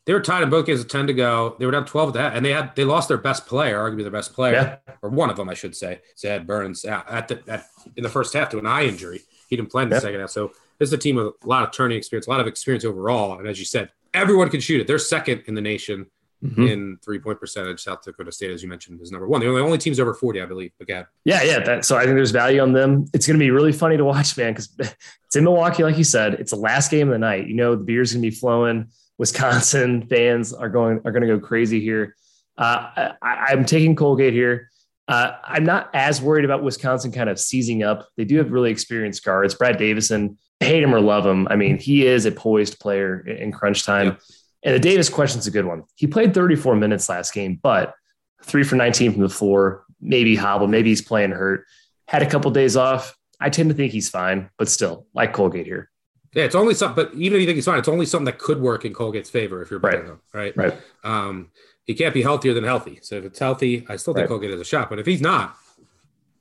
[0.09, 1.55] They were tied in both games with 10 to go.
[1.59, 4.01] They were down 12 to that, and they had they lost their best player, arguably
[4.01, 6.01] their best player, or one of them, I should say.
[6.19, 9.21] Zed Burns uh, at the at, in the first half to an eye injury.
[9.51, 10.01] He didn't play in the Yeah.
[10.01, 10.31] second half.
[10.31, 12.87] So this is a team with a lot of turning experience, a lot of experience
[12.87, 13.39] overall.
[13.39, 14.87] And as you said, everyone can shoot it.
[14.87, 16.07] They're second in the nation
[16.43, 16.71] Mhm.
[16.71, 17.83] in three point percentage.
[17.83, 19.43] South Dakota State, as you mentioned, is number one.
[19.43, 20.71] They're the only teams over 40, I believe.
[20.81, 21.59] Again, Yeah, yeah.
[21.59, 23.05] That, so I think there's value on them.
[23.13, 24.71] It's going to be really funny to watch, man, because
[25.27, 26.33] it's in Milwaukee, like you said.
[26.35, 27.47] It's the last game of the night.
[27.47, 28.87] You know, the beer's going to be flowing.
[29.19, 32.17] Wisconsin fans are going are going to go crazy here.
[32.57, 34.71] Uh, I, I'm taking Colgate here.
[35.07, 38.09] Uh, I'm not as worried about Wisconsin kind of seizing up.
[38.17, 39.55] They do have really experienced guards.
[39.55, 41.49] Brad Davison, hate him or love him.
[41.49, 44.07] I mean, he is a poised player in crunch time.
[44.07, 44.21] Yep.
[44.65, 45.85] And the Davis question's a good one.
[45.95, 47.95] He played 34 minutes last game, but
[48.43, 51.65] three for 19 from the floor, maybe hobble, maybe he's playing hurt.
[52.07, 53.17] Had a couple days off.
[53.41, 55.91] I tend to think he's fine, but still, like Colgate here.
[56.35, 57.05] Yeah, it's only something.
[57.05, 59.31] But even if you think he's fine, it's only something that could work in Colgate's
[59.31, 59.93] favor if you're Right.
[59.93, 60.57] betting them, right?
[60.57, 60.75] Right.
[61.05, 61.51] Um,
[61.85, 62.99] he can't be healthier than healthy.
[63.03, 64.29] So if it's healthy, I still think Right.
[64.29, 64.91] Colgate has a shot.
[64.91, 65.57] But if he's not,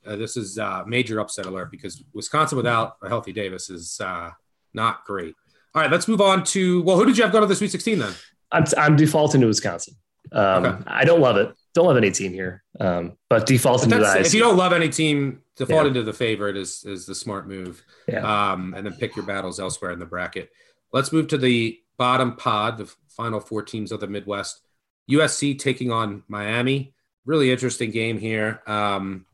[0.05, 4.31] uh, this is uh, major upset alert because Wisconsin without a healthy Davis is uh,
[4.73, 5.35] not great.
[5.75, 7.71] All right, let's move on to well, who did you have go to the Sweet
[7.71, 8.13] 16 then?
[8.51, 9.95] I'm, I'm defaulting to Wisconsin.
[10.31, 10.83] Um, Okay.
[10.87, 11.53] I don't love it.
[11.77, 14.25] Don't love any team here, um, but defaulting But to that's, that.
[14.25, 15.89] if you don't love any team, default Yeah.
[15.89, 17.85] into the favorite is is the smart move.
[18.07, 18.25] Yeah.
[18.51, 20.49] Um, and then pick your battles elsewhere in the bracket.
[20.91, 24.61] Let's move to the bottom pod, the final four teams of the Midwest.
[25.07, 26.95] USC taking on Miami.
[27.25, 28.63] Really interesting game here.
[28.65, 29.27] Um,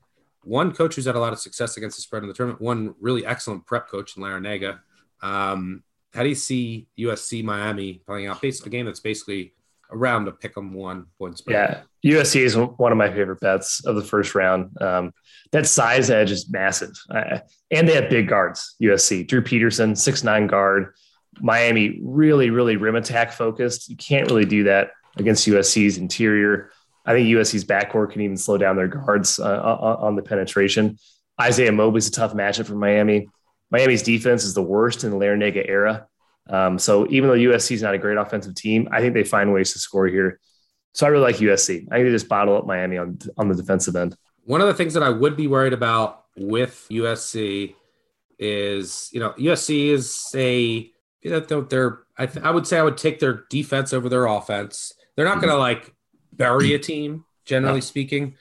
[0.44, 2.62] one coach who's had a lot of success against the spread in the tournament.
[2.62, 4.80] One really excellent prep coach in Larranaga,
[5.22, 5.82] Um,
[6.14, 8.42] how do you see USC Miami playing out?
[8.42, 9.54] Basically, a game that's basically
[9.94, 11.84] around a pick 'em one point spread.
[12.02, 14.70] Yeah, USC is one of my favorite bets of the first round.
[14.82, 15.14] Um,
[15.52, 17.40] that size edge is massive, uh,
[17.72, 18.76] and they have big guards.
[18.82, 20.94] USC, Drew Peterson, six nine guard.
[21.40, 23.90] Miami really, really rim attack focused.
[23.90, 26.72] You can't really do that against USC's interior.
[27.06, 30.98] I think USC's backcourt can even slow down their guards uh, on the penetration.
[31.42, 33.28] Isaiah Mobley's a tough matchup for Miami.
[33.72, 36.08] Miami's defense is the worst in the Larranaga era.
[36.50, 39.54] Um, so even though USC is not a great offensive team, I think they find
[39.54, 40.40] ways to score here.
[40.94, 41.88] So I really like USC.
[41.92, 44.16] I think they just bottle up Miami on on the defensive end.
[44.46, 47.76] One of the things that I would be worried about with USC
[48.38, 50.90] is, you know, USC is a
[51.22, 54.26] you know, they're I, th- I would say I would take their defense over their
[54.26, 54.94] offense.
[55.16, 55.94] They're not going to like
[56.32, 58.36] bury a team, generally speaking,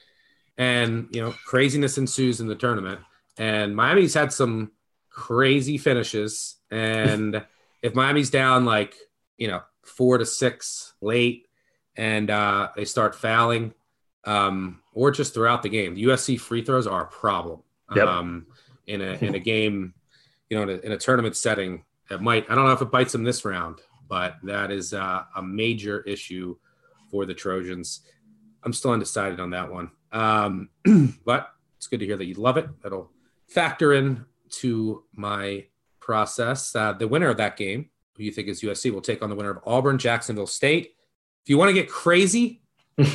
[0.57, 2.99] and you know, craziness ensues in the tournament.
[3.37, 4.71] And Miami's had some
[5.09, 6.57] crazy finishes.
[6.69, 7.45] And
[7.83, 8.95] if Miami's down like,
[9.37, 11.47] you know, four to six late
[11.95, 13.73] and uh, they start fouling,
[14.23, 17.61] um, or just throughout the game, the USC free throws are a problem.
[17.93, 18.07] Yep.
[18.07, 18.47] Um,
[18.87, 19.93] in a in a game,
[20.49, 22.91] you know, in a, in a, tournament setting, that might I don't know if it
[22.91, 23.79] bites them this round,
[24.09, 26.55] but that is uh, a major issue
[27.11, 28.01] for the Trojans.
[28.63, 30.69] I'm still undecided on that one, um,
[31.25, 32.67] but it's good to hear that you love it.
[32.81, 33.11] That'll
[33.47, 34.25] factor in
[34.61, 35.65] to my
[36.03, 36.75] process.
[36.75, 39.35] Uh, the winner of that game, who you think is USC, will take on the
[39.35, 40.95] winner of Auburn, Jacksonville State.
[41.43, 42.61] If you want to get crazy,
[42.99, 43.05] uh,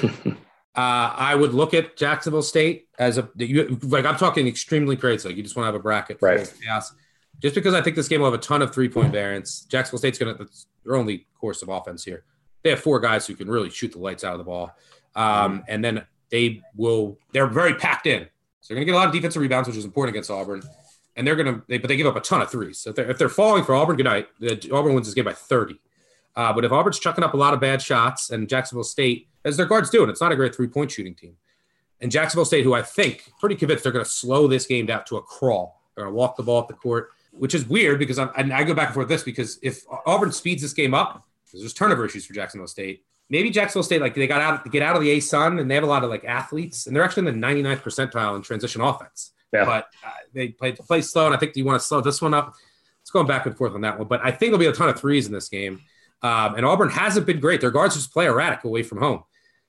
[0.75, 3.29] I would look at Jacksonville State as a
[3.83, 5.29] like I'm talking extremely crazy.
[5.29, 6.53] Like you just want to have a bracket, right?
[6.63, 6.93] Chaos.
[7.41, 9.61] Just because I think this game will have a ton of three point variance.
[9.61, 10.49] Jacksonville State's going to
[10.85, 12.25] their only course of offense here.
[12.65, 14.77] They have four guys who can really shoot the lights out of the ball,
[15.15, 17.19] um, and then they will.
[17.33, 18.27] They're very packed in,
[18.61, 20.63] so they're going to get a lot of defensive rebounds, which is important against Auburn
[21.19, 22.79] and they're gonna they, but they give up a ton of threes.
[22.79, 24.29] So if they're, if they're falling for Auburn, good night.
[24.73, 25.79] Auburn wins this game by 30.
[26.37, 29.57] Uh, but if Auburn's chucking up a lot of bad shots, and Jacksonville State, as
[29.57, 31.35] their guards do, and it's not a great three point shooting team,
[32.01, 35.05] and Jacksonville State, who I think pretty convinced they're going to slow this game down
[35.07, 37.99] to a crawl, they're going to walk the ball up the court, which is weird
[37.99, 41.27] because I'm, I go back and forth this because if Auburn speeds this game up,
[41.53, 43.05] there's turnover issues for Jacksonville State.
[43.31, 45.75] Maybe Jacksonville State, like they got out, to get out of the ASUN, and they
[45.75, 48.81] have a lot of like athletes, and they're actually in the 99th percentile in transition
[48.81, 49.33] offense.
[49.53, 49.65] Yeah.
[49.65, 52.35] But uh, they played play slow, and I think you want to slow this one
[52.35, 52.55] up.
[53.03, 54.89] It's going back and forth on that one, but I think there'll be a ton
[54.89, 55.81] of threes in this game.
[56.23, 57.61] Um, and Auburn hasn't been great.
[57.61, 59.23] Their guards just play erratic away from home.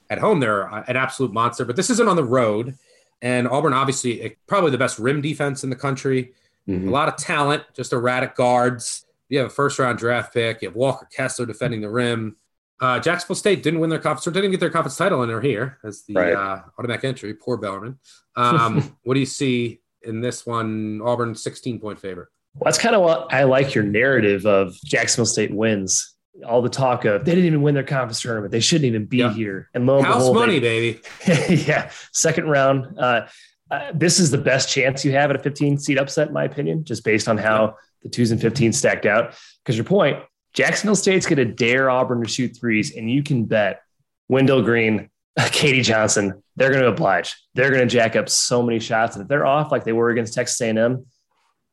[0.10, 2.76] At home, they're an absolute monster, but this isn't on the road.
[3.22, 6.34] And Auburn, obviously, eh, probably the best rim defense in the country.
[6.68, 6.88] Mm-hmm.
[6.88, 9.06] A lot of talent, just erratic guards.
[9.30, 10.62] You have a first round draft pick.
[10.62, 12.36] You have Walker Kessler defending the rim.
[12.82, 15.42] Uh, Jacksonville State didn't win their conference, or didn't get their conference title, and they're
[15.42, 16.34] here as the right.
[16.34, 17.34] uh, automatic entry.
[17.34, 17.98] Poor Bellarmine.
[18.36, 21.02] Um, what do you see in this one?
[21.04, 22.30] Auburn 16 point favorite.
[22.56, 26.16] Well, that's kind of what I like your narrative of Jacksonville State wins.
[26.48, 28.54] All the talk of they didn't even win their conference tournament.
[28.54, 29.34] They shouldn't even be yeah.
[29.34, 29.70] here.
[29.74, 30.94] And lo and House behold, money, they,
[31.26, 31.56] baby.
[31.68, 31.92] yeah.
[32.14, 32.98] Second round.
[32.98, 33.28] Uh,
[33.70, 36.46] uh, this is the best chance you have at a 15 seat upset, in my
[36.46, 37.72] opinion, just based on how yeah.
[38.04, 39.36] the twos and 15 stacked out.
[39.64, 40.18] Because your point,
[40.54, 43.82] Jacksonville State's going to dare Auburn to shoot threes, and you can bet
[44.28, 45.82] Wendell Green, K.D.
[45.84, 47.36] Johnson, they're going to oblige.
[47.54, 50.10] They're going to jack up so many shots, and if they're off like they were
[50.10, 51.06] against Texas A&M,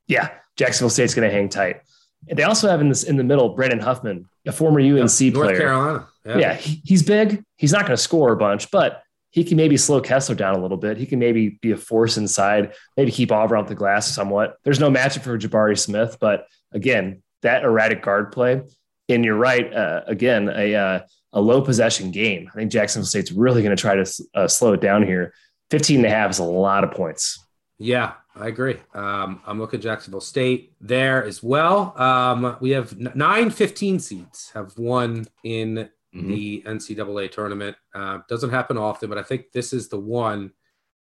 [0.07, 1.81] yeah, Jacksonville State's going to hang tight.
[2.29, 5.11] And they also have in this in the middle Brandon Huffman, a former UNC North
[5.11, 5.59] player.
[5.59, 6.09] Carolina.
[6.25, 7.45] Yeah, yeah he, he's big.
[7.57, 10.63] He's not going to score a bunch, but he can maybe slow Kessler down a
[10.63, 10.97] little bit.
[10.97, 14.57] He can maybe be a force inside, maybe keep Auburn off the glass somewhat.
[14.65, 18.63] There's no matchup for Jabari Smith, but again, that erratic guard play.
[19.09, 19.73] And you're right.
[19.73, 21.01] Uh, again, a uh,
[21.33, 22.51] a low possession game.
[22.53, 25.33] I think Jacksonville State's really going to try to uh, slow it down here.
[25.71, 27.45] 15 and a half is a lot of points.
[27.79, 28.77] Yeah, I agree.
[28.95, 32.01] Um, I'm looking at Jacksonville State there as well.
[32.01, 36.29] Um, we have nine 15 seeds have won in mm-hmm.
[36.29, 37.77] the NCAA tournament.
[37.95, 40.53] Uh, doesn't happen often, but I think this is the one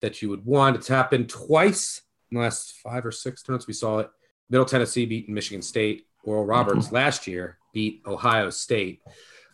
[0.01, 0.77] that you would want.
[0.77, 3.67] It's happened twice in the last five or six tournaments.
[3.67, 4.09] We saw it.
[4.49, 6.07] Middle Tennessee beating Michigan State.
[6.23, 6.95] Oral Roberts mm-hmm.
[6.95, 9.01] last year beat Ohio State.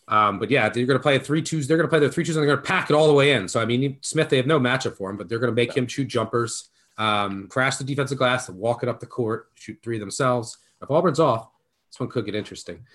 [0.07, 1.67] Um, but yeah, they're going to play a three twos.
[1.67, 3.13] They're going to play their three twos and they're going to pack it all the
[3.13, 3.47] way in.
[3.47, 5.75] So I mean, Smith, they have no matchup for him, but they're going to make
[5.75, 9.77] him shoot jumpers, um, crash the defensive glass, and walk it up the court, shoot
[9.83, 10.57] three themselves.
[10.81, 11.49] If Auburn's off,
[11.91, 12.85] this one could get interesting.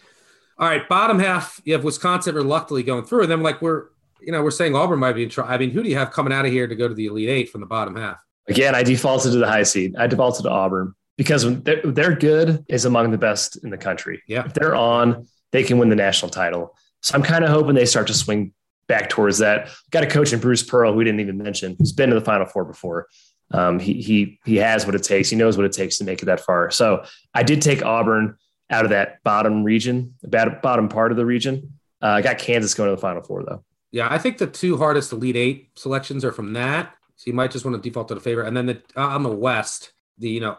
[0.59, 3.87] All right, bottom half, you have Wisconsin reluctantly going through, and then like we're,
[4.21, 5.53] you know, we're saying Auburn might be in trouble.
[5.53, 7.29] I mean, who do you have coming out of here to go to the Elite
[7.29, 8.19] Eight from the bottom half?
[8.49, 9.97] Again, I defaulted to the high seed.
[9.97, 14.23] I defaulted to Auburn because they're, they're good is among the best in the country.
[14.27, 14.47] Yeah.
[14.47, 16.77] If they're on, they can win the national title.
[17.01, 18.53] So I'm kind of hoping they start to swing
[18.87, 19.69] back towards that.
[19.91, 22.25] Got a coach in Bruce Pearl, who we didn't even mention, who's been to the
[22.25, 23.09] Final Four before.
[23.51, 25.29] Um, he he he has what it takes.
[25.29, 26.71] He knows what it takes to make it that far.
[26.71, 27.05] So
[27.35, 28.37] I did take Auburn
[28.71, 31.75] out of that bottom region, bottom part of the region.
[32.01, 33.63] Uh, I got Kansas going to the Final Four though.
[33.91, 36.95] Yeah, I think the two hardest Elite Eight selections are from that.
[37.17, 39.23] So you might just want to default to the favorite, and then the, uh, on
[39.23, 40.57] the West, the you know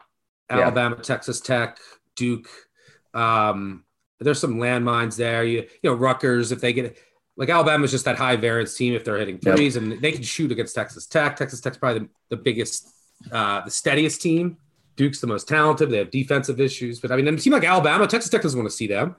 [0.50, 1.02] Alabama, yeah.
[1.04, 1.78] Texas Tech,
[2.16, 2.50] Duke.
[3.14, 3.84] Um,
[4.20, 5.44] there's some landmines there.
[5.44, 6.98] You you know Rutgers if they get
[7.36, 9.84] like Alabama's just that high variance team if they're hitting threes yep.
[9.84, 11.36] and they can shoot against Texas Tech.
[11.36, 12.90] Texas Tech's probably the, the biggest,
[13.32, 14.58] uh, the steadiest team.
[14.96, 15.90] Duke's the most talented.
[15.90, 18.70] They have defensive issues, but I mean, a team like Alabama, Texas Tech doesn't want
[18.70, 19.16] to see them.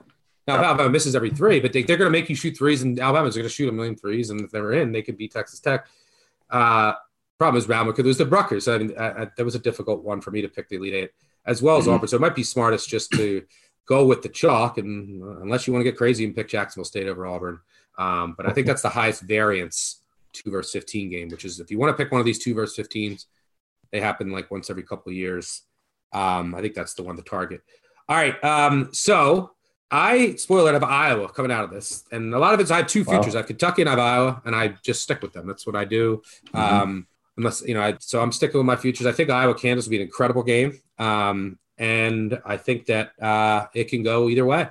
[0.47, 2.99] Now, Alabama misses every three, but they, are going to make you shoot threes, and
[2.99, 5.59] Alabama's going to shoot a million threes, and if they're in, they could beat Texas
[5.59, 5.87] Tech.
[6.49, 6.93] Uh,
[7.37, 8.67] problem is Bama could lose to Rutgers.
[8.67, 10.93] I mean, I, I, that was a difficult one for me to pick the Elite
[10.93, 11.11] Eight
[11.45, 11.93] as well as mm-hmm.
[11.95, 12.07] Auburn.
[12.07, 13.43] So it might be smartest just to
[13.85, 16.85] go with the chalk, and uh, unless you want to get crazy and pick Jacksonville
[16.85, 17.59] State over Auburn.
[17.97, 20.01] Um, but I think that's the highest variance
[20.33, 22.53] two versus 15 game, which is if you want to pick one of these two
[22.53, 23.25] versus 15s,
[23.91, 25.61] they happen like once every couple of years.
[26.11, 27.61] Um, I think that's the one to target.
[28.09, 28.41] All right.
[28.43, 29.51] Um, so
[29.89, 30.71] I spoil it.
[30.71, 33.03] I have Iowa coming out of this, and a lot of it's I have two
[33.05, 33.33] futures.
[33.33, 33.39] Wow.
[33.39, 35.47] I have Kentucky and I have Iowa, and I just stick with them.
[35.47, 36.21] That's what I do.
[36.47, 36.57] Mm-hmm.
[36.57, 37.07] Um,
[37.37, 39.07] unless you know, I, so I'm sticking with my futures.
[39.07, 43.67] I think Iowa Kansas will be an incredible game, um, and I think that uh,
[43.73, 44.67] it can go either way.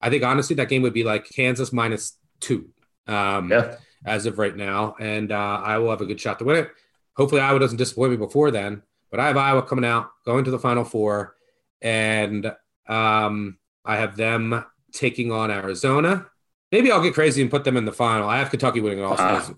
[0.00, 2.70] I think honestly that game would be like Kansas minus two,
[3.06, 3.76] um, yeah.
[4.04, 6.70] as of right now, and uh, I will have a good shot to win it.
[7.16, 8.82] Hopefully, Iowa doesn't disappoint me before then.
[9.10, 11.36] But I have Iowa coming out, going to the Final Four,
[11.80, 12.52] and
[12.88, 16.26] um, I have them taking on Arizona.
[16.72, 18.28] Maybe I'll get crazy and put them in the final.
[18.28, 19.56] I have Kentucky winning it also.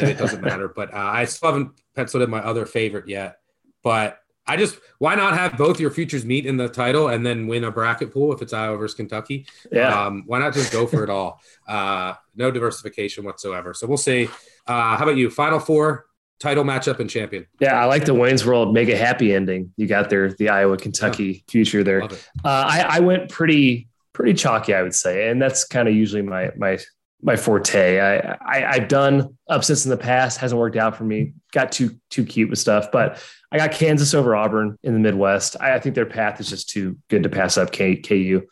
[0.00, 0.06] Uh.
[0.06, 0.68] it doesn't matter.
[0.68, 3.38] But uh, I still haven't penciled in my other favorite yet.
[3.82, 7.46] But I just why not have both your futures meet in the title and then
[7.46, 9.46] win a bracket pool if it's Iowa versus Kentucky?
[9.72, 10.06] Yeah.
[10.06, 11.40] Um, why not just go for it all?
[11.66, 13.72] Uh, no diversification whatsoever.
[13.74, 14.28] So we'll see.
[14.66, 15.30] Uh, how about you?
[15.30, 16.06] Final four
[16.38, 17.46] title matchup and champion.
[17.60, 19.72] Yeah, I like the Wayne's World mega happy ending.
[19.76, 21.50] You got there the Iowa Kentucky yeah.
[21.50, 22.02] future there.
[22.02, 22.08] Uh,
[22.44, 26.50] I, I went pretty pretty chalky, I would say, and that's kind of usually my
[26.56, 26.78] my
[27.22, 27.98] my forte.
[28.00, 31.32] I, I have done upsets in the past, hasn't worked out for me.
[31.52, 35.56] Got too too cute with stuff, but I got Kansas over Auburn in the Midwest.
[35.60, 38.42] I, I think their path is just too good to pass up K, KU.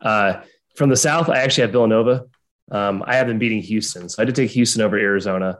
[0.00, 0.42] Uh,
[0.76, 2.24] from the South, I actually have Villanova.
[2.70, 5.58] Um, I have them beating Houston, so I did take Houston over Arizona.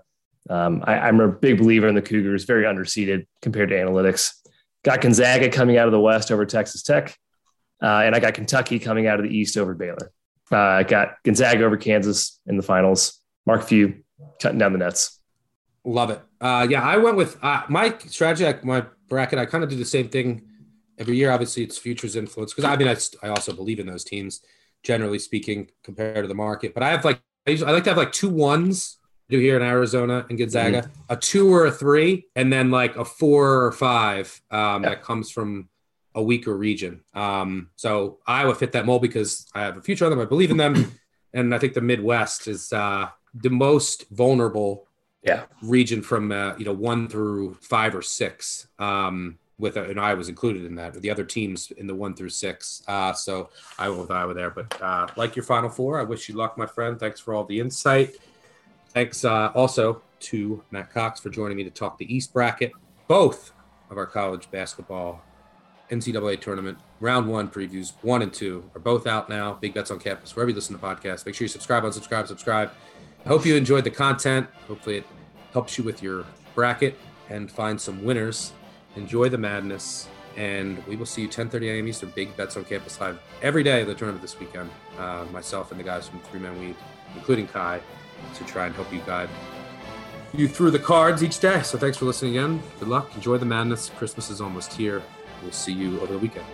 [0.48, 4.32] Um, I, am a big believer in the Cougars, very underseeded compared to analytics.
[4.84, 7.16] Got Gonzaga coming out of the West over Texas Tech,
[7.82, 10.10] uh, and I got Kentucky coming out of the East over Baylor.
[10.52, 13.20] Uh, I got Gonzaga over Kansas in the finals.
[13.46, 14.02] Mark Few
[14.40, 15.20] cutting down the nets.
[15.84, 16.20] Love it.
[16.40, 19.38] Uh, yeah, I went with uh, my strategy, my bracket.
[19.38, 20.42] I kind of do the same thing
[20.98, 21.30] every year.
[21.30, 24.40] Obviously, it's futures influence because I mean, I, I also believe in those teams,
[24.82, 26.74] generally speaking, compared to the market.
[26.74, 28.98] But I have like I, usually, I like to have like two ones
[29.28, 30.92] do here in Arizona and Gonzaga, mm-hmm.
[31.08, 35.30] a two or a three, and then like a four or five um, that comes
[35.30, 35.68] from
[36.14, 37.00] a weaker region.
[37.14, 40.20] Um, so Iowa fit that mold because I have a future on them.
[40.20, 40.92] I believe in them,
[41.32, 44.86] and I think the Midwest is uh, the most vulnerable
[45.22, 45.44] yeah.
[45.62, 48.66] region from uh, you know one through five or six.
[48.78, 51.00] Um, with and I was included in that.
[51.00, 52.82] The other teams in the one through six.
[52.88, 54.50] Uh, so I went with Iowa there.
[54.50, 56.98] But uh, like your Final Four, I wish you luck, my friend.
[56.98, 58.16] Thanks for all the insight.
[58.88, 62.72] Thanks uh, also to Matt Cox for joining me to talk the East bracket.
[63.08, 63.52] Both
[63.90, 65.22] of our college basketball
[65.90, 69.54] NCAA tournament round one previews, one and two, are both out now.
[69.54, 71.26] Big Bets on Campus, wherever you listen to podcasts.
[71.26, 72.70] Make sure you subscribe, unsubscribe, subscribe.
[73.24, 74.48] I hope you enjoyed the content.
[74.68, 75.06] Hopefully, it
[75.52, 76.24] helps you with your
[76.54, 78.52] bracket and find some winners.
[78.96, 81.88] Enjoy the madness, and we will see you 10:30 a.m.
[81.88, 82.10] Eastern.
[82.14, 84.70] Big Bets on Campus live every day of the tournament this weekend.
[84.98, 86.76] Uh, myself and the guys from Three Man Weave,
[87.14, 87.80] including Kai
[88.34, 89.28] to try and help you guide
[90.34, 91.62] you through the cards each day.
[91.62, 92.62] So thanks for listening again.
[92.78, 93.14] Good luck.
[93.14, 93.90] Enjoy the madness.
[93.90, 95.02] Christmas is almost here.
[95.42, 96.46] We'll see you over the weekend.